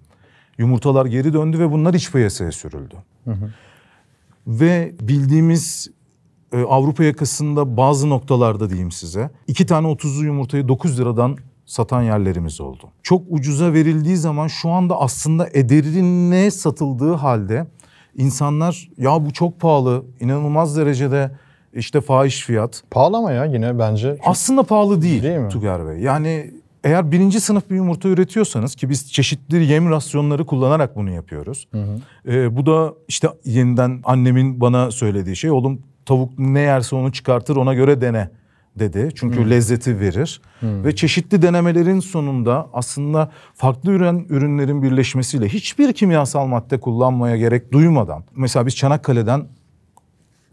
Yumurtalar 0.58 1.06
geri 1.06 1.32
döndü 1.32 1.58
ve 1.58 1.70
bunlar 1.70 1.94
iç 1.94 2.12
piyasaya 2.12 2.52
sürüldü. 2.52 2.94
Ve 4.46 4.94
bildiğimiz 5.00 5.90
e, 6.52 6.62
Avrupa 6.62 7.04
yakasında 7.04 7.76
bazı 7.76 8.08
noktalarda 8.10 8.70
diyeyim 8.70 8.92
size 8.92 9.30
iki 9.46 9.66
tane 9.66 9.86
30'lu 9.88 10.24
yumurtayı 10.24 10.68
9 10.68 11.00
liradan 11.00 11.36
satan 11.68 12.02
yerlerimiz 12.02 12.60
oldu. 12.60 12.82
Çok 13.02 13.22
ucuza 13.30 13.72
verildiği 13.72 14.16
zaman 14.16 14.46
şu 14.46 14.70
anda 14.70 15.00
aslında 15.00 15.48
ederine 15.52 16.50
satıldığı 16.50 17.12
halde 17.12 17.66
insanlar 18.16 18.88
ya 18.98 19.26
bu 19.26 19.32
çok 19.32 19.60
pahalı 19.60 20.04
inanılmaz 20.20 20.76
derecede 20.76 21.30
işte 21.72 22.00
fahiş 22.00 22.44
fiyat. 22.44 22.82
Pahalı 22.90 23.16
ama 23.16 23.32
ya 23.32 23.44
yine 23.44 23.78
bence. 23.78 24.18
Aslında 24.24 24.62
pahalı 24.62 25.02
değil, 25.02 25.22
Değil 25.22 25.38
mi? 25.38 25.48
Tugay 25.48 25.86
Bey. 25.86 25.98
Yani 25.98 26.50
eğer 26.84 27.12
birinci 27.12 27.40
sınıf 27.40 27.70
bir 27.70 27.76
yumurta 27.76 28.08
üretiyorsanız 28.08 28.74
ki 28.74 28.88
biz 28.88 29.12
çeşitli 29.12 29.64
yem 29.64 29.90
rasyonları 29.90 30.46
kullanarak 30.46 30.96
bunu 30.96 31.10
yapıyoruz. 31.10 31.68
Ee, 32.28 32.56
bu 32.56 32.66
da 32.66 32.94
işte 33.08 33.28
yeniden 33.44 34.00
annemin 34.04 34.60
bana 34.60 34.90
söylediği 34.90 35.36
şey 35.36 35.50
oğlum 35.50 35.82
tavuk 36.06 36.38
ne 36.38 36.60
yerse 36.60 36.96
onu 36.96 37.12
çıkartır 37.12 37.56
ona 37.56 37.74
göre 37.74 38.00
dene 38.00 38.30
dedi. 38.78 39.08
Çünkü 39.14 39.50
lezzeti 39.50 40.00
verir. 40.00 40.40
Ve 40.62 40.96
çeşitli 40.96 41.42
denemelerin 41.42 42.00
sonunda 42.00 42.68
aslında 42.72 43.30
farklı 43.54 43.92
ürün 43.92 44.26
ürünlerin 44.28 44.82
birleşmesiyle 44.82 45.48
hiçbir 45.48 45.92
kimyasal 45.92 46.46
madde 46.46 46.80
kullanmaya 46.80 47.36
gerek 47.36 47.72
duymadan 47.72 48.24
mesela 48.36 48.66
biz 48.66 48.76
Çanakkale'den 48.76 49.46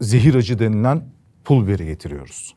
zehir 0.00 0.34
acı 0.34 0.58
denilen 0.58 1.02
pul 1.44 1.62
biberi 1.66 1.84
getiriyoruz. 1.86 2.54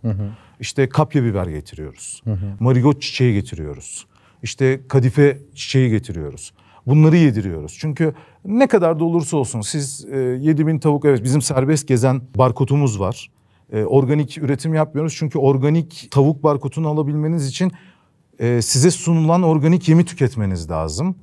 İşte 0.60 0.90
kapya 0.90 1.24
biber 1.24 1.48
getiriyoruz. 1.48 2.24
Marigot 2.60 3.02
çiçeği 3.02 3.34
getiriyoruz. 3.34 4.06
İşte 4.44 4.80
kadife 4.88 5.38
çiçeği 5.56 5.90
getiriyoruz. 5.90 6.54
Bunları 6.88 7.18
yediriyoruz. 7.18 7.78
Çünkü 7.80 8.14
ne 8.46 8.68
kadar 8.68 9.00
da 9.00 9.04
olursa 9.04 9.38
olsun 9.38 9.62
siz 9.62 10.06
e, 10.12 10.18
7000 10.18 10.80
tavuk 10.80 11.06
evet 11.06 11.24
bizim 11.24 11.42
serbest 11.42 11.88
gezen 11.88 12.22
barkodumuz 12.38 13.00
var. 13.00 13.30
E, 13.74 13.86
organik 13.86 14.38
üretim 14.38 14.74
yapmıyoruz. 14.74 15.16
Çünkü 15.18 15.40
organik 15.40 16.08
tavuk 16.12 16.44
barkodunu 16.44 16.88
alabilmeniz 16.88 17.48
için 17.48 17.72
e, 18.40 18.62
size 18.62 18.92
sunulan 18.92 19.44
organik 19.44 19.90
yemi 19.90 20.06
tüketmeniz 20.06 20.70
lazım. 20.70 21.16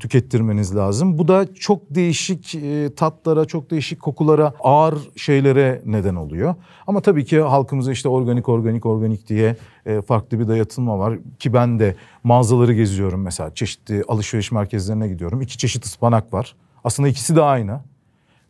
Tükettirmeniz 0.00 0.76
lazım. 0.76 1.18
Bu 1.18 1.28
da 1.28 1.54
çok 1.54 1.94
değişik 1.94 2.54
e, 2.54 2.94
tatlara, 2.94 3.44
çok 3.44 3.70
değişik 3.70 4.00
kokulara, 4.00 4.54
ağır 4.60 4.98
şeylere 5.16 5.82
neden 5.84 6.14
oluyor. 6.14 6.54
Ama 6.86 7.00
tabii 7.00 7.24
ki 7.24 7.40
halkımıza 7.40 7.92
işte 7.92 8.08
organik, 8.08 8.48
organik, 8.48 8.86
organik 8.86 9.28
diye 9.28 9.56
e, 9.86 10.00
farklı 10.00 10.38
bir 10.38 10.48
dayatılma 10.48 10.98
var. 10.98 11.18
Ki 11.38 11.52
ben 11.52 11.78
de 11.78 11.96
mağazaları 12.24 12.72
geziyorum 12.72 13.22
mesela. 13.22 13.54
Çeşitli 13.54 14.02
alışveriş 14.08 14.52
merkezlerine 14.52 15.08
gidiyorum. 15.08 15.40
İki 15.40 15.58
çeşit 15.58 15.84
ıspanak 15.84 16.32
var. 16.32 16.56
Aslında 16.84 17.08
ikisi 17.08 17.36
de 17.36 17.42
aynı. 17.42 17.80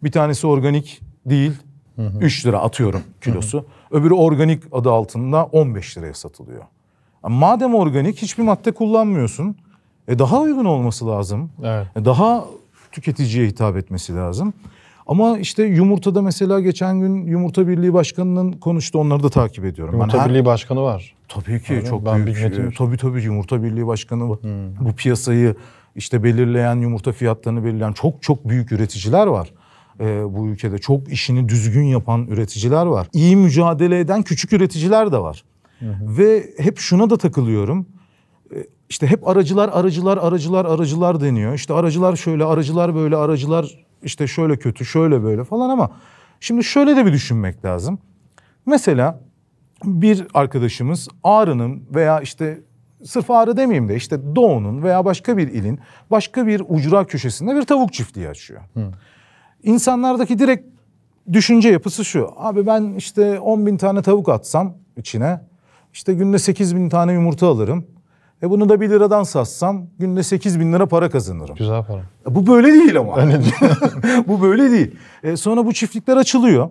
Bir 0.02 0.12
tanesi 0.12 0.46
organik 0.46 1.00
değil. 1.26 1.52
3 2.20 2.46
lira 2.46 2.58
atıyorum 2.60 3.00
kilosu. 3.20 3.64
Öbürü 3.90 4.14
organik 4.14 4.62
adı 4.72 4.90
altında 4.90 5.44
15 5.44 5.98
liraya 5.98 6.14
satılıyor. 6.14 6.62
Madem 7.28 7.74
organik 7.74 8.22
hiçbir 8.22 8.42
madde 8.42 8.72
kullanmıyorsun. 8.72 9.56
E 10.08 10.18
daha 10.18 10.40
uygun 10.40 10.64
olması 10.64 11.06
lazım. 11.06 11.50
Evet. 11.64 11.86
E 11.96 12.04
daha 12.04 12.44
tüketiciye 12.92 13.46
hitap 13.46 13.76
etmesi 13.76 14.14
lazım. 14.16 14.52
Ama 15.06 15.38
işte 15.38 15.62
yumurtada 15.64 16.22
mesela 16.22 16.60
geçen 16.60 17.00
gün 17.00 17.26
Yumurta 17.26 17.68
Birliği 17.68 17.92
Başkanı'nın 17.94 18.52
konuştu. 18.52 18.98
Onları 18.98 19.22
da 19.22 19.28
takip 19.30 19.64
ediyorum. 19.64 19.94
Ben 19.94 19.98
Yumurta 19.98 20.22
her- 20.22 20.28
Birliği 20.30 20.44
Başkanı 20.44 20.82
var. 20.82 21.14
Tabii 21.28 21.62
ki 21.62 21.74
Öyle 21.74 21.86
çok 21.86 22.06
Ben 22.06 22.26
büyük. 22.26 22.38
bilmedim. 22.38 22.72
Tabii 22.78 22.96
tabii 22.96 23.22
Yumurta 23.22 23.62
Birliği 23.62 23.86
Başkanı 23.86 24.30
var. 24.30 24.38
bu 24.80 24.92
piyasayı 24.92 25.54
işte 25.96 26.24
belirleyen 26.24 26.76
yumurta 26.76 27.12
fiyatlarını 27.12 27.64
belirleyen 27.64 27.92
çok 27.92 28.22
çok 28.22 28.48
büyük 28.48 28.72
üreticiler 28.72 29.26
var. 29.26 29.48
E, 30.02 30.34
bu 30.34 30.46
ülkede 30.48 30.78
çok 30.78 31.12
işini 31.12 31.48
düzgün 31.48 31.82
yapan 31.84 32.26
üreticiler 32.26 32.86
var. 32.86 33.08
İyi 33.12 33.36
mücadele 33.36 34.00
eden 34.00 34.22
küçük 34.22 34.52
üreticiler 34.52 35.12
de 35.12 35.18
var. 35.18 35.44
Ve 36.00 36.44
hep 36.58 36.78
şuna 36.78 37.10
da 37.10 37.16
takılıyorum. 37.16 37.86
E, 38.54 38.66
İşte 38.88 39.06
hep 39.06 39.28
aracılar, 39.28 39.68
aracılar, 39.72 40.16
aracılar, 40.18 40.64
aracılar 40.64 41.20
deniyor. 41.20 41.54
İşte 41.54 41.74
aracılar 41.74 42.16
şöyle, 42.16 42.44
aracılar 42.44 42.94
böyle, 42.94 43.16
aracılar 43.16 43.84
işte 44.02 44.26
şöyle 44.26 44.56
kötü, 44.56 44.84
şöyle 44.84 45.22
böyle 45.22 45.44
falan 45.44 45.70
ama 45.70 45.90
şimdi 46.40 46.64
şöyle 46.64 46.96
de 46.96 47.06
bir 47.06 47.12
düşünmek 47.12 47.64
lazım. 47.64 47.98
Mesela 48.66 49.20
bir 49.84 50.26
arkadaşımız 50.34 51.08
Ağrı'nın 51.24 51.82
veya 51.94 52.20
işte 52.20 52.60
sırf 53.04 53.30
Ağrı 53.30 53.56
demeyeyim 53.56 53.88
de 53.88 53.96
işte 53.96 54.36
Doğu'nun 54.36 54.82
veya 54.82 55.04
başka 55.04 55.36
bir 55.36 55.48
ilin 55.48 55.78
başka 56.10 56.46
bir 56.46 56.62
ucra 56.68 57.04
köşesinde 57.06 57.56
bir 57.56 57.62
tavuk 57.62 57.92
çiftliği 57.92 58.28
açıyor. 58.28 58.60
İnsanlardaki 59.62 60.38
direkt 60.38 60.66
düşünce 61.32 61.68
yapısı 61.68 62.04
şu. 62.04 62.30
Abi 62.36 62.66
ben 62.66 62.94
işte 62.98 63.40
10 63.40 63.66
bin 63.66 63.76
tane 63.76 64.02
tavuk 64.02 64.28
atsam 64.28 64.74
içine 64.96 65.40
işte 65.92 66.14
günde 66.14 66.38
8 66.38 66.76
bin 66.76 66.88
tane 66.88 67.12
yumurta 67.12 67.46
alırım. 67.46 67.86
E 68.42 68.50
bunu 68.50 68.68
da 68.68 68.80
1 68.80 68.90
liradan 68.90 69.22
satsam 69.22 69.86
günde 69.98 70.22
8 70.22 70.60
bin 70.60 70.72
lira 70.72 70.86
para 70.86 71.10
kazanırım. 71.10 71.54
Güzel 71.54 71.84
para. 71.84 72.02
Bu 72.34 72.46
böyle 72.46 72.72
değil 72.72 72.98
ama. 72.98 73.16
bu 74.28 74.42
böyle 74.42 74.70
değil. 74.70 74.90
E, 75.22 75.36
sonra 75.36 75.66
bu 75.66 75.72
çiftlikler 75.72 76.16
açılıyor. 76.16 76.70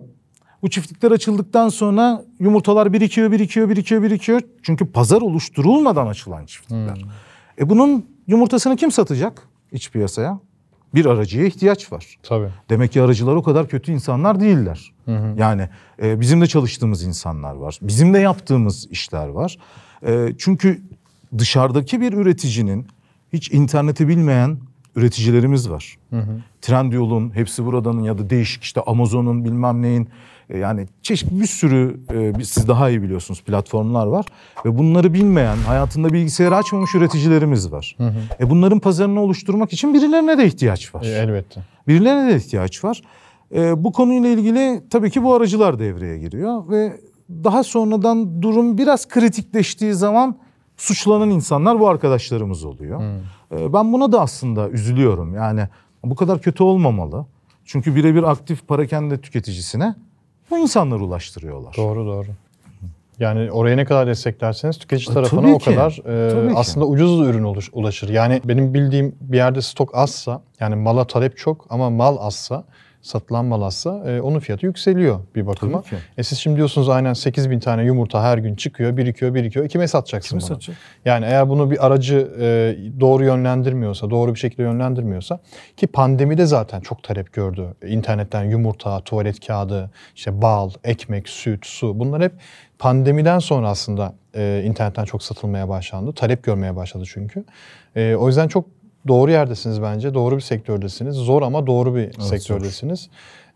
Bu 0.62 0.70
çiftlikler 0.70 1.10
açıldıktan 1.10 1.68
sonra 1.68 2.24
yumurtalar 2.38 2.92
birikiyor, 2.92 3.32
birikiyor, 3.32 3.68
birikiyor, 3.68 4.02
birikiyor. 4.02 4.40
Çünkü 4.62 4.92
pazar 4.92 5.20
oluşturulmadan 5.22 6.06
açılan 6.06 6.46
çiftlikler. 6.46 7.04
E 7.58 7.68
bunun 7.70 8.06
yumurtasını 8.26 8.76
kim 8.76 8.90
satacak 8.90 9.48
iç 9.72 9.90
piyasaya? 9.90 10.38
Bir 10.94 11.06
aracıya 11.06 11.46
ihtiyaç 11.46 11.92
var. 11.92 12.18
Tabii. 12.22 12.48
Demek 12.70 12.92
ki 12.92 13.02
aracılar 13.02 13.34
o 13.34 13.42
kadar 13.42 13.68
kötü 13.68 13.92
insanlar 13.92 14.40
değiller. 14.40 14.92
Yani 15.38 15.68
e, 16.02 16.20
bizim 16.20 16.40
de 16.40 16.46
çalıştığımız 16.46 17.02
insanlar 17.02 17.54
var. 17.54 17.78
Bizim 17.82 18.14
de 18.14 18.18
yaptığımız 18.18 18.86
işler 18.90 19.28
var. 19.28 19.58
E, 20.06 20.28
çünkü 20.38 20.80
dışarıdaki 21.38 22.00
bir 22.00 22.12
üreticinin 22.12 22.86
hiç 23.32 23.50
interneti 23.52 24.08
bilmeyen 24.08 24.58
üreticilerimiz 24.96 25.70
var. 25.70 25.98
Trendyol'un, 26.60 27.36
hepsi 27.36 27.64
buradanın 27.64 28.02
ya 28.02 28.18
da 28.18 28.30
değişik 28.30 28.62
işte 28.62 28.80
Amazon'un 28.86 29.44
bilmem 29.44 29.82
neyin 29.82 30.08
e, 30.50 30.58
yani 30.58 30.86
çeşitli 31.02 31.40
bir 31.40 31.46
sürü 31.46 32.00
e, 32.14 32.44
siz 32.44 32.68
daha 32.68 32.90
iyi 32.90 33.02
biliyorsunuz 33.02 33.42
platformlar 33.42 34.06
var 34.06 34.26
ve 34.64 34.78
bunları 34.78 35.14
bilmeyen 35.14 35.56
hayatında 35.56 36.12
bilgisayarı 36.12 36.56
açmamış 36.56 36.94
üreticilerimiz 36.94 37.72
var. 37.72 37.96
E 38.40 38.50
bunların 38.50 38.78
pazarını 38.78 39.20
oluşturmak 39.20 39.72
için 39.72 39.94
birilerine 39.94 40.38
de 40.38 40.46
ihtiyaç 40.46 40.94
var. 40.94 41.02
E, 41.02 41.08
elbette. 41.08 41.60
Birilerine 41.88 42.32
de 42.32 42.36
ihtiyaç 42.36 42.84
var. 42.84 43.02
Ee, 43.54 43.84
bu 43.84 43.92
konuyla 43.92 44.28
ilgili 44.28 44.82
tabii 44.90 45.10
ki 45.10 45.22
bu 45.22 45.34
aracılar 45.34 45.78
devreye 45.78 46.18
giriyor 46.18 46.68
ve 46.68 47.00
daha 47.30 47.64
sonradan 47.64 48.42
durum 48.42 48.78
biraz 48.78 49.08
kritikleştiği 49.08 49.94
zaman 49.94 50.36
suçlanan 50.76 51.30
insanlar 51.30 51.80
bu 51.80 51.88
arkadaşlarımız 51.88 52.64
oluyor. 52.64 53.02
Ee, 53.02 53.20
ben 53.52 53.92
buna 53.92 54.12
da 54.12 54.20
aslında 54.20 54.68
üzülüyorum. 54.70 55.34
Yani 55.34 55.68
bu 56.04 56.14
kadar 56.16 56.40
kötü 56.40 56.62
olmamalı. 56.62 57.26
Çünkü 57.64 57.94
birebir 57.96 58.22
aktif 58.22 58.68
parakende 58.68 59.20
tüketicisine 59.20 59.94
bu 60.50 60.58
insanlar 60.58 61.00
ulaştırıyorlar. 61.00 61.74
Doğru 61.76 62.06
doğru. 62.06 62.26
Yani 63.18 63.52
oraya 63.52 63.76
ne 63.76 63.84
kadar 63.84 64.06
desteklerseniz 64.06 64.78
tüketici 64.78 65.10
E, 65.10 65.14
tarafına 65.14 65.40
tabii 65.40 65.52
o 65.52 65.58
kadar 65.58 66.00
e, 66.50 66.54
aslında 66.56 66.86
ucuz 66.86 67.20
ürün 67.20 67.42
ulaş- 67.44 67.70
ulaşır. 67.72 68.08
Yani 68.08 68.40
benim 68.44 68.74
bildiğim 68.74 69.14
bir 69.20 69.36
yerde 69.36 69.62
stok 69.62 69.94
azsa 69.94 70.42
yani 70.60 70.74
mala 70.74 71.06
talep 71.06 71.36
çok 71.38 71.66
ama 71.70 71.90
mal 71.90 72.16
azsa 72.20 72.64
satılan 73.02 73.44
mal 73.44 73.62
azsa 73.62 74.10
e, 74.10 74.20
onun 74.20 74.38
fiyatı 74.38 74.66
yükseliyor 74.66 75.20
bir 75.34 75.46
bakıma. 75.46 75.82
E 76.18 76.22
siz 76.22 76.38
şimdi 76.38 76.56
diyorsunuz 76.56 76.88
aynen 76.88 77.12
8 77.12 77.50
bin 77.50 77.60
tane 77.60 77.84
yumurta 77.84 78.22
her 78.22 78.38
gün 78.38 78.54
çıkıyor 78.54 78.96
birikiyor 78.96 79.34
birikiyor. 79.34 79.68
Kime 79.68 79.88
satacaksın 79.88 80.28
Kime 80.28 80.40
bunu? 80.40 80.48
satacak? 80.48 80.76
Yani 81.04 81.24
eğer 81.26 81.48
bunu 81.48 81.70
bir 81.70 81.86
aracı 81.86 82.32
e, 82.40 82.76
doğru 83.00 83.24
yönlendirmiyorsa, 83.24 84.10
doğru 84.10 84.34
bir 84.34 84.38
şekilde 84.38 84.62
yönlendirmiyorsa 84.62 85.40
ki 85.76 85.86
pandemide 85.86 86.46
zaten 86.46 86.80
çok 86.80 87.02
talep 87.02 87.32
gördü. 87.32 87.66
İnternetten 87.86 88.44
yumurta, 88.44 89.00
tuvalet 89.00 89.46
kağıdı, 89.46 89.90
işte 90.16 90.42
bal, 90.42 90.70
ekmek, 90.84 91.28
süt, 91.28 91.66
su 91.66 91.98
bunlar 91.98 92.22
hep 92.22 92.32
pandemiden 92.78 93.38
sonra 93.38 93.68
aslında 93.68 94.14
e, 94.34 94.62
internetten 94.64 95.04
çok 95.04 95.22
satılmaya 95.22 95.68
başlandı. 95.68 96.12
Talep 96.12 96.42
görmeye 96.42 96.76
başladı 96.76 97.04
çünkü. 97.06 97.44
E, 97.96 98.14
o 98.14 98.26
yüzden 98.26 98.48
çok 98.48 98.64
doğru 99.08 99.30
yerdesiniz 99.30 99.82
bence. 99.82 100.14
Doğru 100.14 100.36
bir 100.36 100.40
sektördesiniz. 100.40 101.14
Zor 101.16 101.42
ama 101.42 101.66
doğru 101.66 101.94
bir 101.96 102.20
sektördesiniz. 102.20 103.08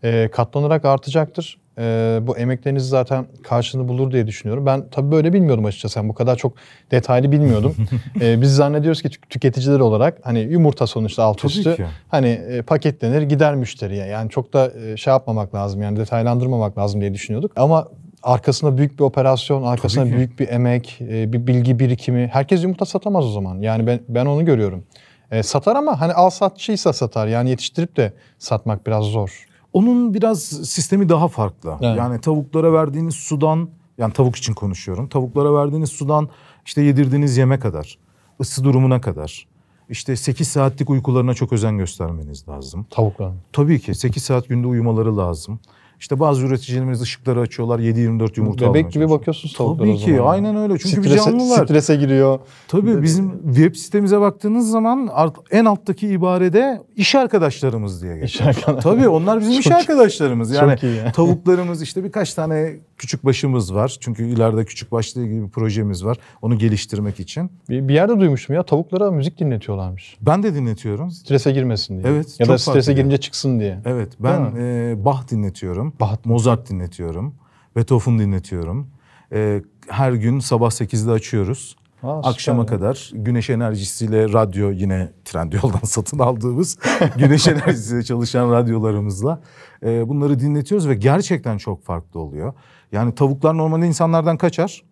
Ee, 0.03 0.29
katlanarak 0.31 0.85
artacaktır. 0.85 1.57
Ee, 1.79 2.19
bu 2.21 2.37
emekleriniz 2.37 2.89
zaten 2.89 3.25
karşılığını 3.43 3.87
bulur 3.87 4.11
diye 4.11 4.27
düşünüyorum. 4.27 4.65
Ben 4.65 4.83
tabii 4.91 5.11
böyle 5.11 5.33
bilmiyordum 5.33 5.65
açıkçası. 5.65 5.99
Yani 5.99 6.09
bu 6.09 6.13
kadar 6.13 6.35
çok 6.35 6.53
detaylı 6.91 7.31
bilmiyordum. 7.31 7.75
Ee, 8.21 8.41
biz 8.41 8.55
zannediyoruz 8.55 9.01
ki 9.01 9.09
tük- 9.09 9.29
tüketiciler 9.29 9.79
olarak 9.79 10.17
hani 10.23 10.39
yumurta 10.39 10.87
sonuçta 10.87 11.23
alt 11.23 11.37
Tabii 11.41 11.51
üstü 11.51 11.75
ki. 11.75 11.85
hani 12.07 12.27
e, 12.27 12.61
paketlenir 12.61 13.21
gider 13.21 13.55
müşteriye. 13.55 14.05
Yani 14.05 14.29
çok 14.29 14.53
da 14.53 14.71
e, 14.71 14.97
şey 14.97 15.11
yapmamak 15.11 15.55
lazım 15.55 15.81
yani 15.81 15.99
detaylandırmamak 15.99 16.77
lazım 16.77 17.01
diye 17.01 17.13
düşünüyorduk. 17.13 17.51
Ama 17.55 17.87
arkasında 18.23 18.77
büyük 18.77 18.99
bir 18.99 19.03
operasyon, 19.03 19.63
arkasında 19.63 20.05
büyük 20.05 20.39
bir 20.39 20.47
emek, 20.49 20.97
e, 21.01 21.33
bir 21.33 21.47
bilgi 21.47 21.79
birikimi. 21.79 22.29
Herkes 22.33 22.63
yumurta 22.63 22.85
satamaz 22.85 23.25
o 23.25 23.29
zaman. 23.31 23.61
Yani 23.61 23.87
ben 23.87 23.99
ben 24.09 24.25
onu 24.25 24.45
görüyorum. 24.45 24.83
E, 25.31 25.43
satar 25.43 25.75
ama 25.75 26.01
hani 26.01 26.13
al 26.13 26.29
satçıysa 26.29 26.93
satar. 26.93 27.27
Yani 27.27 27.49
yetiştirip 27.49 27.97
de 27.97 28.13
satmak 28.39 28.87
biraz 28.87 29.05
zor. 29.05 29.45
Onun 29.73 30.13
biraz 30.13 30.43
sistemi 30.43 31.09
daha 31.09 31.27
farklı. 31.27 31.77
Evet. 31.81 31.97
Yani 31.97 32.21
tavuklara 32.21 32.73
verdiğiniz 32.73 33.15
sudan, 33.15 33.69
yani 33.97 34.13
tavuk 34.13 34.35
için 34.35 34.53
konuşuyorum. 34.53 35.07
Tavuklara 35.07 35.53
verdiğiniz 35.53 35.89
sudan 35.89 36.29
işte 36.65 36.81
yedirdiğiniz 36.81 37.37
yeme 37.37 37.59
kadar, 37.59 37.97
ısı 38.41 38.63
durumuna 38.63 39.01
kadar, 39.01 39.47
işte 39.89 40.15
8 40.15 40.47
saatlik 40.47 40.89
uykularına 40.89 41.33
çok 41.33 41.53
özen 41.53 41.77
göstermeniz 41.77 42.47
lazım. 42.47 42.85
Tavukların. 42.89 43.37
Tabii 43.53 43.79
ki 43.79 43.95
8 43.95 44.23
saat 44.23 44.47
günde 44.47 44.67
uyumaları 44.67 45.17
lazım. 45.17 45.59
İşte 45.99 46.19
bazı 46.19 46.45
üreticilerimiz 46.45 47.01
ışıkları 47.01 47.39
açıyorlar 47.39 47.79
7-24 47.79 48.31
yumurta 48.39 48.65
almaya 48.65 48.73
Bebek 48.73 48.85
gibi 48.85 48.93
çalışıyor. 48.93 49.19
bakıyorsunuz 49.19 49.53
tavuklara 49.53 49.89
Tabii 49.91 49.97
ki 49.99 50.21
aynen 50.21 50.55
öyle. 50.55 50.77
Çünkü 50.77 51.03
bir 51.03 51.09
strese, 51.09 51.25
canlılar. 51.25 51.65
strese 51.65 51.95
giriyor. 51.95 52.39
Tabii 52.67 53.01
bizim 53.01 53.31
web 53.53 53.75
sitemize 53.75 54.19
baktığınız 54.19 54.69
zaman 54.69 55.09
en 55.51 55.65
alttaki 55.65 56.07
ibarede 56.07 56.81
iş 56.95 57.15
arkadaşlarımız 57.15 58.03
diye 58.03 58.17
geçiyor. 58.17 58.49
İş 58.49 58.57
arkadaş- 58.57 58.83
Tabii 58.83 59.07
onlar 59.07 59.39
bizim 59.39 59.51
iş 59.59 59.61
Çok- 59.63 59.73
arkadaşlarımız. 59.73 60.51
Yani 60.51 60.71
çok 60.75 60.83
iyi 60.83 60.95
ya. 60.95 61.11
tavuklarımız 61.11 61.81
işte 61.81 62.03
birkaç 62.03 62.33
tane 62.33 62.75
küçük 62.97 63.25
başımız 63.25 63.75
var. 63.75 63.97
Çünkü 63.99 64.23
ileride 64.27 64.65
küçük 64.65 64.91
başla 64.91 65.21
ilgili 65.21 65.43
bir 65.45 65.49
projemiz 65.49 66.05
var. 66.05 66.17
Onu 66.41 66.57
geliştirmek 66.57 67.19
için. 67.19 67.51
Bir, 67.69 67.87
bir 67.87 67.93
yerde 67.93 68.19
duymuştum 68.19 68.55
ya 68.55 68.63
tavuklara 68.63 69.11
müzik 69.11 69.39
dinletiyorlarmış. 69.39 70.17
Ben 70.21 70.43
de 70.43 70.55
dinletiyorum. 70.55 71.11
Strese 71.11 71.51
girmesin 71.51 72.03
diye. 72.03 72.13
Evet, 72.13 72.35
Ya 72.39 72.47
da 72.47 72.57
strese 72.57 72.91
ediyor. 72.91 72.97
girince 73.05 73.17
çıksın 73.21 73.59
diye. 73.59 73.79
Evet 73.85 74.09
ben 74.19 74.41
e, 74.57 74.95
Bach 75.05 75.31
dinletiyorum. 75.31 75.86
Bach. 75.99 76.25
Mozart 76.25 76.69
dinletiyorum. 76.69 77.35
Beethoven 77.75 78.19
dinletiyorum. 78.19 78.87
E, 79.31 79.61
her 79.87 80.11
gün 80.11 80.39
sabah 80.39 80.69
8'de 80.69 81.11
açıyoruz. 81.11 81.75
Aa, 82.03 82.17
süper 82.17 82.29
Akşama 82.29 82.59
ya. 82.59 82.65
kadar 82.65 83.11
güneş 83.13 83.49
enerjisiyle 83.49 84.33
radyo 84.33 84.71
yine 84.71 85.11
Trendyol'dan 85.25 85.79
satın 85.83 86.19
aldığımız 86.19 86.77
güneş 87.17 87.47
enerjisiyle 87.47 88.03
çalışan 88.03 88.51
radyolarımızla 88.51 89.41
e, 89.83 90.09
bunları 90.09 90.39
dinletiyoruz 90.39 90.87
ve 90.87 90.95
gerçekten 90.95 91.57
çok 91.57 91.83
farklı 91.83 92.19
oluyor. 92.19 92.53
Yani 92.91 93.15
tavuklar 93.15 93.57
normalde 93.57 93.87
insanlardan 93.87 94.37
kaçar. 94.37 94.83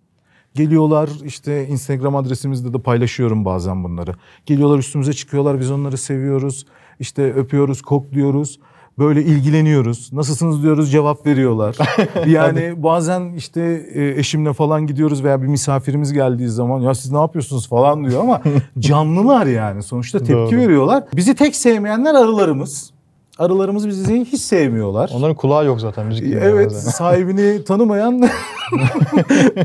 Geliyorlar 0.53 1.10
işte 1.23 1.67
Instagram 1.67 2.15
adresimizde 2.15 2.73
de 2.73 2.81
paylaşıyorum 2.81 3.45
bazen 3.45 3.84
bunları. 3.84 4.15
Geliyorlar 4.45 4.77
üstümüze 4.77 5.13
çıkıyorlar 5.13 5.60
biz 5.60 5.71
onları 5.71 5.97
seviyoruz. 5.97 6.65
İşte 6.99 7.34
öpüyoruz, 7.34 7.81
kokluyoruz. 7.81 8.60
Böyle 8.99 9.23
ilgileniyoruz. 9.23 10.13
Nasılsınız 10.13 10.63
diyoruz 10.63 10.91
cevap 10.91 11.25
veriyorlar. 11.25 11.77
Yani 12.27 12.84
bazen 12.84 13.34
işte 13.34 13.62
e, 13.93 14.19
eşimle 14.19 14.53
falan 14.53 14.88
gidiyoruz 14.88 15.23
veya 15.23 15.41
bir 15.41 15.47
misafirimiz 15.47 16.13
geldiği 16.13 16.49
zaman 16.49 16.79
ya 16.79 16.95
siz 16.95 17.12
ne 17.12 17.17
yapıyorsunuz 17.19 17.67
falan 17.67 18.05
diyor 18.10 18.21
ama 18.21 18.41
canlılar 18.79 19.45
yani 19.45 19.84
sonuçta 19.84 20.19
tepki 20.19 20.34
Doğru. 20.34 20.58
veriyorlar. 20.58 21.03
Bizi 21.15 21.36
tek 21.36 21.55
sevmeyenler 21.55 22.15
arılarımız. 22.15 22.91
Arılarımız 23.39 23.88
bizi 23.88 24.25
hiç 24.25 24.41
sevmiyorlar. 24.41 25.12
Onların 25.13 25.36
kulağı 25.36 25.65
yok 25.65 25.81
zaten 25.81 26.05
müzik 26.05 26.25
dinliyor 26.25 26.41
Evet 26.41 26.65
bazen. 26.71 26.91
sahibini 26.91 27.63
tanımayan 27.63 28.21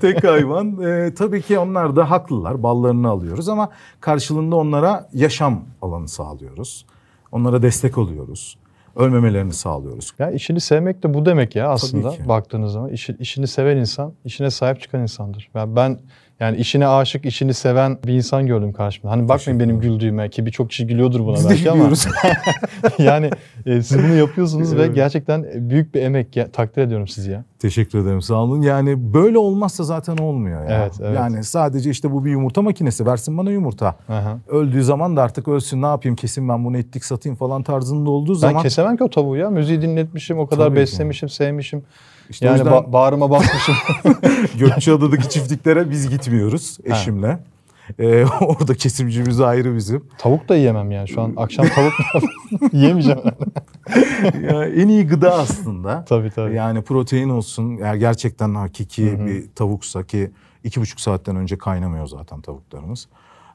tek 0.00 0.24
hayvan. 0.24 0.82
Ee, 0.82 1.14
tabii 1.14 1.42
ki 1.42 1.58
onlar 1.58 1.96
da 1.96 2.10
haklılar. 2.10 2.62
Ballarını 2.62 3.08
alıyoruz 3.08 3.48
ama 3.48 3.68
karşılığında 4.00 4.56
onlara 4.56 5.08
yaşam 5.14 5.60
alanı 5.82 6.08
sağlıyoruz. 6.08 6.86
Onlara 7.32 7.62
destek 7.62 7.98
oluyoruz. 7.98 8.56
Ölmemelerini 8.96 9.52
sağlıyoruz. 9.52 10.12
Ya 10.18 10.30
işini 10.30 10.60
sevmek 10.60 11.02
de 11.02 11.14
bu 11.14 11.26
demek 11.26 11.56
ya 11.56 11.68
aslında 11.68 12.28
baktığınız 12.28 12.72
zaman. 12.72 12.90
İşi, 12.90 13.16
işini 13.18 13.46
seven 13.46 13.76
insan, 13.76 14.12
işine 14.24 14.50
sahip 14.50 14.80
çıkan 14.80 15.02
insandır. 15.02 15.50
Ben, 15.54 15.76
ben 15.76 15.98
yani 16.40 16.56
işine 16.56 16.86
aşık, 16.86 17.24
işini 17.24 17.54
seven 17.54 17.98
bir 18.06 18.12
insan 18.12 18.46
gördüm 18.46 18.72
karşımda. 18.72 19.10
Hani 19.12 19.28
bakmayın 19.28 19.60
benim 19.60 19.80
güldüğüme 19.80 20.28
ki 20.28 20.46
birçok 20.46 20.70
kişi 20.70 20.86
gülüyordur 20.86 21.20
buna 21.20 21.34
Biz 21.36 21.44
de 21.44 21.48
belki 21.50 21.70
ama. 21.70 21.76
gülüyoruz. 21.78 22.06
yani 22.98 23.30
e, 23.66 23.82
siz 23.82 23.98
bunu 23.98 24.14
yapıyorsunuz 24.14 24.76
ve 24.76 24.86
gerçekten 24.86 25.46
büyük 25.70 25.94
bir 25.94 26.02
emek. 26.02 26.36
Ya, 26.36 26.50
takdir 26.50 26.82
ediyorum 26.82 27.08
sizi 27.08 27.30
ya. 27.30 27.44
Teşekkür 27.58 27.98
ederim 27.98 28.22
sağ 28.22 28.34
olun. 28.34 28.62
Yani 28.62 29.14
böyle 29.14 29.38
olmazsa 29.38 29.84
zaten 29.84 30.16
olmuyor 30.16 30.64
ya. 30.70 30.82
Evet, 30.82 30.94
evet. 31.00 31.16
Yani 31.16 31.44
sadece 31.44 31.90
işte 31.90 32.12
bu 32.12 32.24
bir 32.24 32.30
yumurta 32.30 32.62
makinesi 32.62 33.06
versin 33.06 33.38
bana 33.38 33.50
yumurta. 33.50 33.94
Aha. 34.08 34.38
Öldüğü 34.48 34.84
zaman 34.84 35.16
da 35.16 35.22
artık 35.22 35.48
ölsün 35.48 35.82
ne 35.82 35.86
yapayım 35.86 36.16
kesin 36.16 36.48
ben 36.48 36.64
bunu 36.64 36.78
ettik 36.78 37.04
satayım 37.04 37.36
falan 37.36 37.62
tarzında 37.62 38.10
olduğu 38.10 38.32
Ben 38.34 38.38
zaman. 38.38 38.62
kesemem 38.62 38.96
ki 38.96 39.04
o 39.04 39.10
tavuğu 39.10 39.36
ya. 39.36 39.50
Müziği 39.50 39.82
dinletmişim, 39.82 40.38
o 40.38 40.46
kadar 40.46 40.64
Tabii 40.66 40.74
ki. 40.76 40.80
beslemişim, 40.80 41.28
sevmişim. 41.28 41.82
İşte 42.30 42.46
yani 42.46 42.58
yüzden- 42.58 42.72
ba- 42.72 42.92
bağrıma 42.92 43.30
basmışım. 43.30 43.74
Gökçeada'daki 44.58 45.28
çiftliklere 45.28 45.90
biz 45.90 46.08
gitmiyoruz 46.10 46.78
eşimle. 46.84 47.38
Ee, 47.98 48.24
orada 48.40 48.74
kesimcimiz 48.74 49.40
ayrı 49.40 49.76
bizim. 49.76 50.04
tavuk 50.18 50.48
da 50.48 50.56
yiyemem 50.56 50.90
yani. 50.90 51.08
Şu 51.08 51.20
an 51.20 51.32
akşam 51.36 51.66
tavuk 51.68 51.92
yiyemeyeceğim. 52.72 53.20
Ya, 54.50 54.64
en 54.64 54.88
iyi 54.88 55.06
gıda 55.06 55.34
aslında. 55.34 56.04
tabii 56.04 56.30
tabii. 56.30 56.54
Yani 56.54 56.82
protein 56.82 57.28
olsun. 57.28 57.78
Eğer 57.78 57.94
gerçekten 57.94 58.54
hakiki 58.54 59.26
bir 59.26 59.44
tavuksa 59.54 60.02
ki 60.02 60.30
iki 60.64 60.80
buçuk 60.80 61.00
saatten 61.00 61.36
önce 61.36 61.58
kaynamıyor 61.58 62.06
zaten 62.06 62.40
tavuklarımız. 62.40 63.08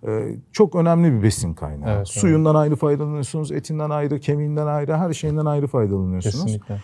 Ee, 0.08 0.28
çok 0.52 0.76
önemli 0.76 1.14
bir 1.14 1.24
besin 1.24 1.54
kaynağı. 1.54 1.96
Evet, 1.98 2.08
Suyundan 2.08 2.56
ayrı 2.56 2.76
faydalanıyorsunuz, 2.76 3.52
etinden 3.52 3.90
ayrı, 3.90 4.20
kemiğinden 4.20 4.68
ayrı, 4.68 4.96
her 4.98 5.14
şeyinden 5.14 5.46
ayrı 5.46 5.68
faydalanıyorsunuz. 5.68 6.36
Kesinlikle. 6.46 6.82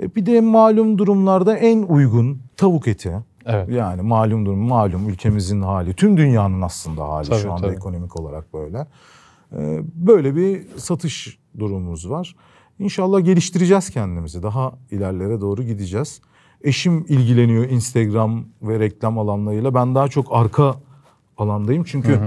Ee, 0.00 0.14
bir 0.14 0.26
de 0.26 0.40
malum 0.40 0.98
durumlarda 0.98 1.56
en 1.56 1.82
uygun 1.82 2.42
tavuk 2.56 2.88
eti. 2.88 3.12
Evet. 3.46 3.68
Yani 3.68 4.02
malum 4.02 4.46
durum, 4.46 4.58
malum 4.58 5.08
ülkemizin 5.08 5.62
hali, 5.62 5.94
tüm 5.94 6.16
dünyanın 6.16 6.62
aslında 6.62 7.08
hali 7.08 7.28
Tabii, 7.28 7.38
şu 7.40 7.52
anda 7.52 7.66
tabii. 7.66 7.76
ekonomik 7.76 8.20
olarak 8.20 8.54
böyle. 8.54 8.86
Ee, 9.52 9.80
böyle 9.94 10.36
bir 10.36 10.62
satış 10.76 11.38
durumumuz 11.58 12.10
var. 12.10 12.36
İnşallah 12.78 13.24
geliştireceğiz 13.24 13.90
kendimizi. 13.90 14.42
Daha 14.42 14.72
ilerlere 14.90 15.40
doğru 15.40 15.62
gideceğiz. 15.62 16.20
Eşim 16.62 17.04
ilgileniyor 17.08 17.64
Instagram 17.64 18.44
ve 18.62 18.80
reklam 18.80 19.18
alanlarıyla. 19.18 19.74
Ben 19.74 19.94
daha 19.94 20.08
çok 20.08 20.26
arka 20.30 20.74
alandayım. 21.38 21.84
Çünkü 21.84 22.20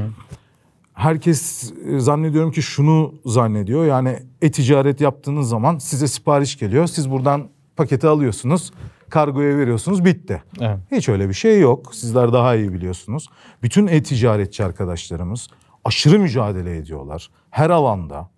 herkes 0.93 1.73
e, 1.87 1.99
zannediyorum 1.99 2.51
ki 2.51 2.61
şunu 2.61 3.13
zannediyor. 3.25 3.85
Yani 3.85 4.19
e-ticaret 4.41 5.01
yaptığınız 5.01 5.49
zaman 5.49 5.77
size 5.77 6.07
sipariş 6.07 6.59
geliyor. 6.59 6.87
Siz 6.87 7.11
buradan 7.11 7.49
paketi 7.77 8.07
alıyorsunuz. 8.07 8.71
Kargoya 9.09 9.57
veriyorsunuz 9.57 10.05
bitti. 10.05 10.43
Evet. 10.61 10.79
Hiç 10.91 11.09
öyle 11.09 11.29
bir 11.29 11.33
şey 11.33 11.59
yok. 11.59 11.95
Sizler 11.95 12.33
daha 12.33 12.55
iyi 12.55 12.73
biliyorsunuz. 12.73 13.29
Bütün 13.63 13.87
e-ticaretçi 13.87 14.63
arkadaşlarımız 14.63 15.47
aşırı 15.85 16.19
mücadele 16.19 16.77
ediyorlar. 16.77 17.29
Her 17.49 17.69
alanda. 17.69 18.29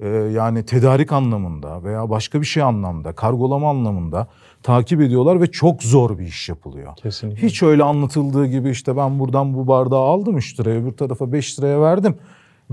Ee, 0.00 0.08
yani 0.08 0.64
tedarik 0.64 1.12
anlamında 1.12 1.84
veya 1.84 2.10
başka 2.10 2.40
bir 2.40 2.46
şey 2.46 2.62
anlamda, 2.62 3.12
kargolama 3.12 3.70
anlamında 3.70 4.26
takip 4.62 5.00
ediyorlar 5.00 5.40
ve 5.40 5.46
çok 5.46 5.82
zor 5.82 6.18
bir 6.18 6.26
iş 6.26 6.48
yapılıyor. 6.48 6.96
Kesinlikle. 6.96 7.46
Hiç 7.46 7.62
öyle 7.62 7.82
anlatıldığı 7.82 8.46
gibi 8.46 8.70
işte 8.70 8.96
ben 8.96 9.18
buradan 9.18 9.54
bu 9.54 9.66
bardağı 9.66 10.00
aldım 10.00 10.36
3 10.36 10.60
liraya, 10.60 10.80
öbür 10.80 10.92
tarafa 10.92 11.32
5 11.32 11.58
liraya 11.58 11.80
verdim 11.80 12.16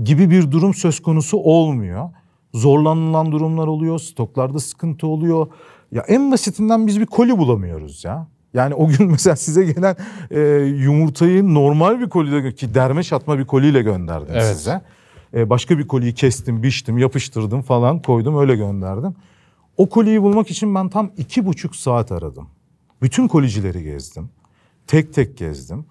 gibi 0.02 0.30
bir 0.30 0.50
durum 0.50 0.74
söz 0.74 1.02
konusu 1.02 1.36
olmuyor. 1.36 2.10
Zorlanılan 2.54 3.32
durumlar 3.32 3.66
oluyor, 3.66 3.98
stoklarda 3.98 4.58
sıkıntı 4.58 5.06
oluyor. 5.06 5.46
Ya 5.92 6.04
en 6.08 6.32
basitinden 6.32 6.86
biz 6.86 7.00
bir 7.00 7.06
koli 7.06 7.38
bulamıyoruz 7.38 8.04
ya. 8.04 8.26
Yani 8.54 8.74
o 8.74 8.88
gün 8.88 9.06
mesela 9.10 9.36
size 9.36 9.64
gelen 9.64 9.96
e, 10.30 10.40
yumurtayı 10.64 11.54
normal 11.54 12.00
bir 12.00 12.08
kolide 12.08 12.54
ki 12.54 12.74
derme 12.74 13.02
çatma 13.02 13.38
bir 13.38 13.44
koliyle 13.44 13.82
gönderdim 13.82 14.34
Evet. 14.34 14.56
size. 14.56 14.82
E, 15.34 15.50
başka 15.50 15.78
bir 15.78 15.88
koliyi 15.88 16.14
kestim, 16.14 16.62
biçtim, 16.62 16.98
yapıştırdım 16.98 17.62
falan 17.62 18.02
koydum 18.02 18.38
öyle 18.38 18.56
gönderdim. 18.56 19.14
O 19.76 19.88
koliyi 19.88 20.22
bulmak 20.22 20.50
için 20.50 20.74
ben 20.74 20.88
tam 20.88 21.10
iki 21.16 21.46
buçuk 21.46 21.76
saat 21.76 22.12
aradım. 22.12 22.48
Bütün 23.02 23.28
kolicileri 23.28 23.82
gezdim. 23.82 24.30
Tek 24.86 25.14
tek 25.14 25.36
gezdim. 25.38 25.84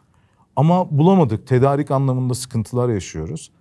Ama 0.56 0.98
bulamadık. 0.98 1.48
Tedarik 1.48 1.92
anlamında 1.92 2.34
sıkıntılar 2.34 2.90
yaşıyoruz. 2.90 3.52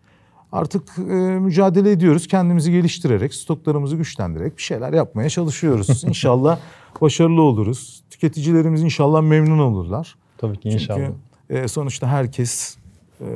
Artık 0.53 0.99
e, 0.99 1.13
mücadele 1.39 1.91
ediyoruz. 1.91 2.27
Kendimizi 2.27 2.73
geliştirerek, 2.73 3.35
stoklarımızı 3.35 3.97
güçlendirerek 3.97 4.57
bir 4.57 4.63
şeyler 4.63 4.93
yapmaya 4.93 5.29
çalışıyoruz. 5.29 6.05
İnşallah 6.09 6.59
başarılı 7.01 7.43
oluruz. 7.43 8.03
Tüketicilerimiz 8.11 8.83
inşallah 8.83 9.23
memnun 9.23 9.59
olurlar. 9.59 10.17
Tabii 10.39 10.57
ki 10.57 10.69
inşallah. 10.69 10.99
Çünkü 11.49 11.65
e, 11.65 11.69
sonuçta 11.69 12.07
herkes 12.09 12.77
e, 13.21 13.27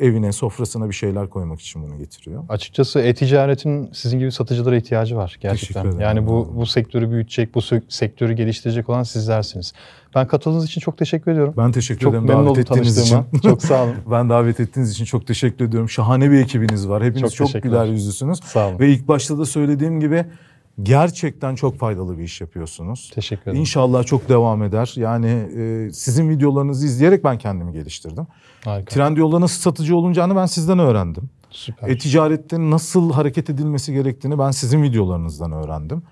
evine, 0.00 0.32
sofrasına 0.32 0.88
bir 0.88 0.94
şeyler 0.94 1.30
koymak 1.30 1.60
için 1.60 1.82
bunu 1.82 1.98
getiriyor. 1.98 2.44
Açıkçası 2.48 3.00
e-ticaretin 3.00 3.90
sizin 3.92 4.18
gibi 4.18 4.32
satıcılara 4.32 4.76
ihtiyacı 4.76 5.16
var 5.16 5.38
gerçekten. 5.40 5.98
Yani 5.98 6.26
bu 6.26 6.52
bu 6.56 6.66
sektörü 6.66 7.10
büyütecek, 7.10 7.54
bu 7.54 7.60
sektörü 7.88 8.32
geliştirecek 8.32 8.88
olan 8.88 9.02
sizlersiniz. 9.02 9.72
Ben 10.14 10.26
katıldığınız 10.26 10.64
için 10.64 10.80
çok 10.80 10.98
teşekkür 10.98 11.32
ediyorum. 11.32 11.54
Ben 11.56 11.72
teşekkür 11.72 12.00
çok 12.00 12.14
ederim 12.14 12.28
memnun 12.28 12.46
davet 12.46 12.58
ettiğiniz 12.70 12.98
için. 12.98 13.24
çok 13.42 13.62
sağ 13.62 13.84
olun. 13.84 13.94
Ben 14.10 14.30
davet 14.30 14.60
ettiğiniz 14.60 14.90
için 14.90 15.04
çok 15.04 15.26
teşekkür 15.26 15.64
ediyorum. 15.64 15.88
Şahane 15.88 16.30
bir 16.30 16.40
ekibiniz 16.40 16.88
var. 16.88 17.04
Hepiniz 17.04 17.34
Çok 17.34 17.50
çok, 17.50 17.62
güler 17.62 17.86
yüzlüsünüz. 17.86 18.38
Sağ 18.44 18.68
olun. 18.68 18.78
Ve 18.78 18.88
ilk 18.88 19.08
başta 19.08 19.38
da 19.38 19.44
söylediğim 19.44 20.00
gibi 20.00 20.24
gerçekten 20.82 21.54
çok 21.54 21.78
faydalı 21.78 22.18
bir 22.18 22.22
iş 22.22 22.40
yapıyorsunuz. 22.40 23.10
Teşekkür 23.14 23.42
ederim. 23.42 23.60
İnşallah 23.60 24.04
çok 24.04 24.28
devam 24.28 24.62
eder. 24.62 24.92
Yani 24.96 25.26
e, 25.56 25.90
sizin 25.92 26.28
videolarınızı 26.28 26.86
izleyerek 26.86 27.24
ben 27.24 27.38
kendimi 27.38 27.72
geliştirdim. 27.72 28.26
Harika. 28.64 28.94
Trendyol'da 28.94 29.40
nasıl 29.40 29.60
satıcı 29.60 29.96
olunacağını 29.96 30.36
ben 30.36 30.46
sizden 30.46 30.78
öğrendim. 30.78 31.30
Süper. 31.50 31.88
E-ticarette 31.88 32.58
nasıl 32.58 33.12
hareket 33.12 33.50
edilmesi 33.50 33.92
gerektiğini 33.92 34.38
ben 34.38 34.50
sizin 34.50 34.82
videolarınızdan 34.82 35.52
öğrendim. 35.52 36.02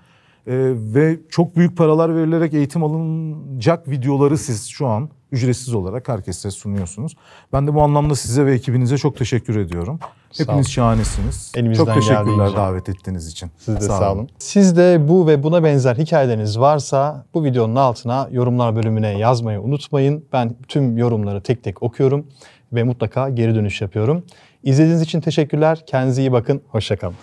E, 0.47 0.53
ve 0.75 1.19
çok 1.29 1.55
büyük 1.55 1.77
paralar 1.77 2.15
verilerek 2.15 2.53
eğitim 2.53 2.83
alınacak 2.83 3.87
videoları 3.89 4.37
siz 4.37 4.67
şu 4.67 4.87
an 4.87 5.09
ücretsiz 5.31 5.73
olarak 5.73 6.07
herkese 6.07 6.51
sunuyorsunuz. 6.51 7.15
Ben 7.53 7.67
de 7.67 7.73
bu 7.73 7.81
anlamda 7.81 8.15
size 8.15 8.45
ve 8.45 8.53
ekibinize 8.53 8.97
çok 8.97 9.17
teşekkür 9.17 9.55
ediyorum. 9.55 9.99
Sağ 10.31 10.43
Hepiniz 10.43 10.65
olun. 10.65 10.71
şahanesiniz. 10.71 11.51
Elimizden 11.55 11.85
çok 11.85 11.93
teşekkürler 11.93 12.55
davet 12.55 12.89
ettiğiniz 12.89 13.27
için. 13.27 13.51
Siz 13.57 13.75
de 13.75 13.81
sağ, 13.81 14.13
olun. 14.13 14.29
Sizde 14.39 15.07
bu 15.07 15.27
ve 15.27 15.43
buna 15.43 15.63
benzer 15.63 15.95
hikayeleriniz 15.95 16.59
varsa 16.59 17.25
bu 17.33 17.43
videonun 17.43 17.75
altına 17.75 18.29
yorumlar 18.31 18.75
bölümüne 18.75 19.17
yazmayı 19.17 19.61
unutmayın. 19.61 20.25
Ben 20.33 20.55
tüm 20.67 20.97
yorumları 20.97 21.41
tek 21.41 21.63
tek 21.63 21.83
okuyorum 21.83 22.25
ve 22.73 22.83
mutlaka 22.83 23.29
geri 23.29 23.55
dönüş 23.55 23.81
yapıyorum. 23.81 24.23
İzlediğiniz 24.63 25.01
için 25.01 25.21
teşekkürler. 25.21 25.83
Kendinize 25.87 26.21
iyi 26.21 26.31
bakın. 26.31 26.61
Hoşçakalın. 26.67 27.15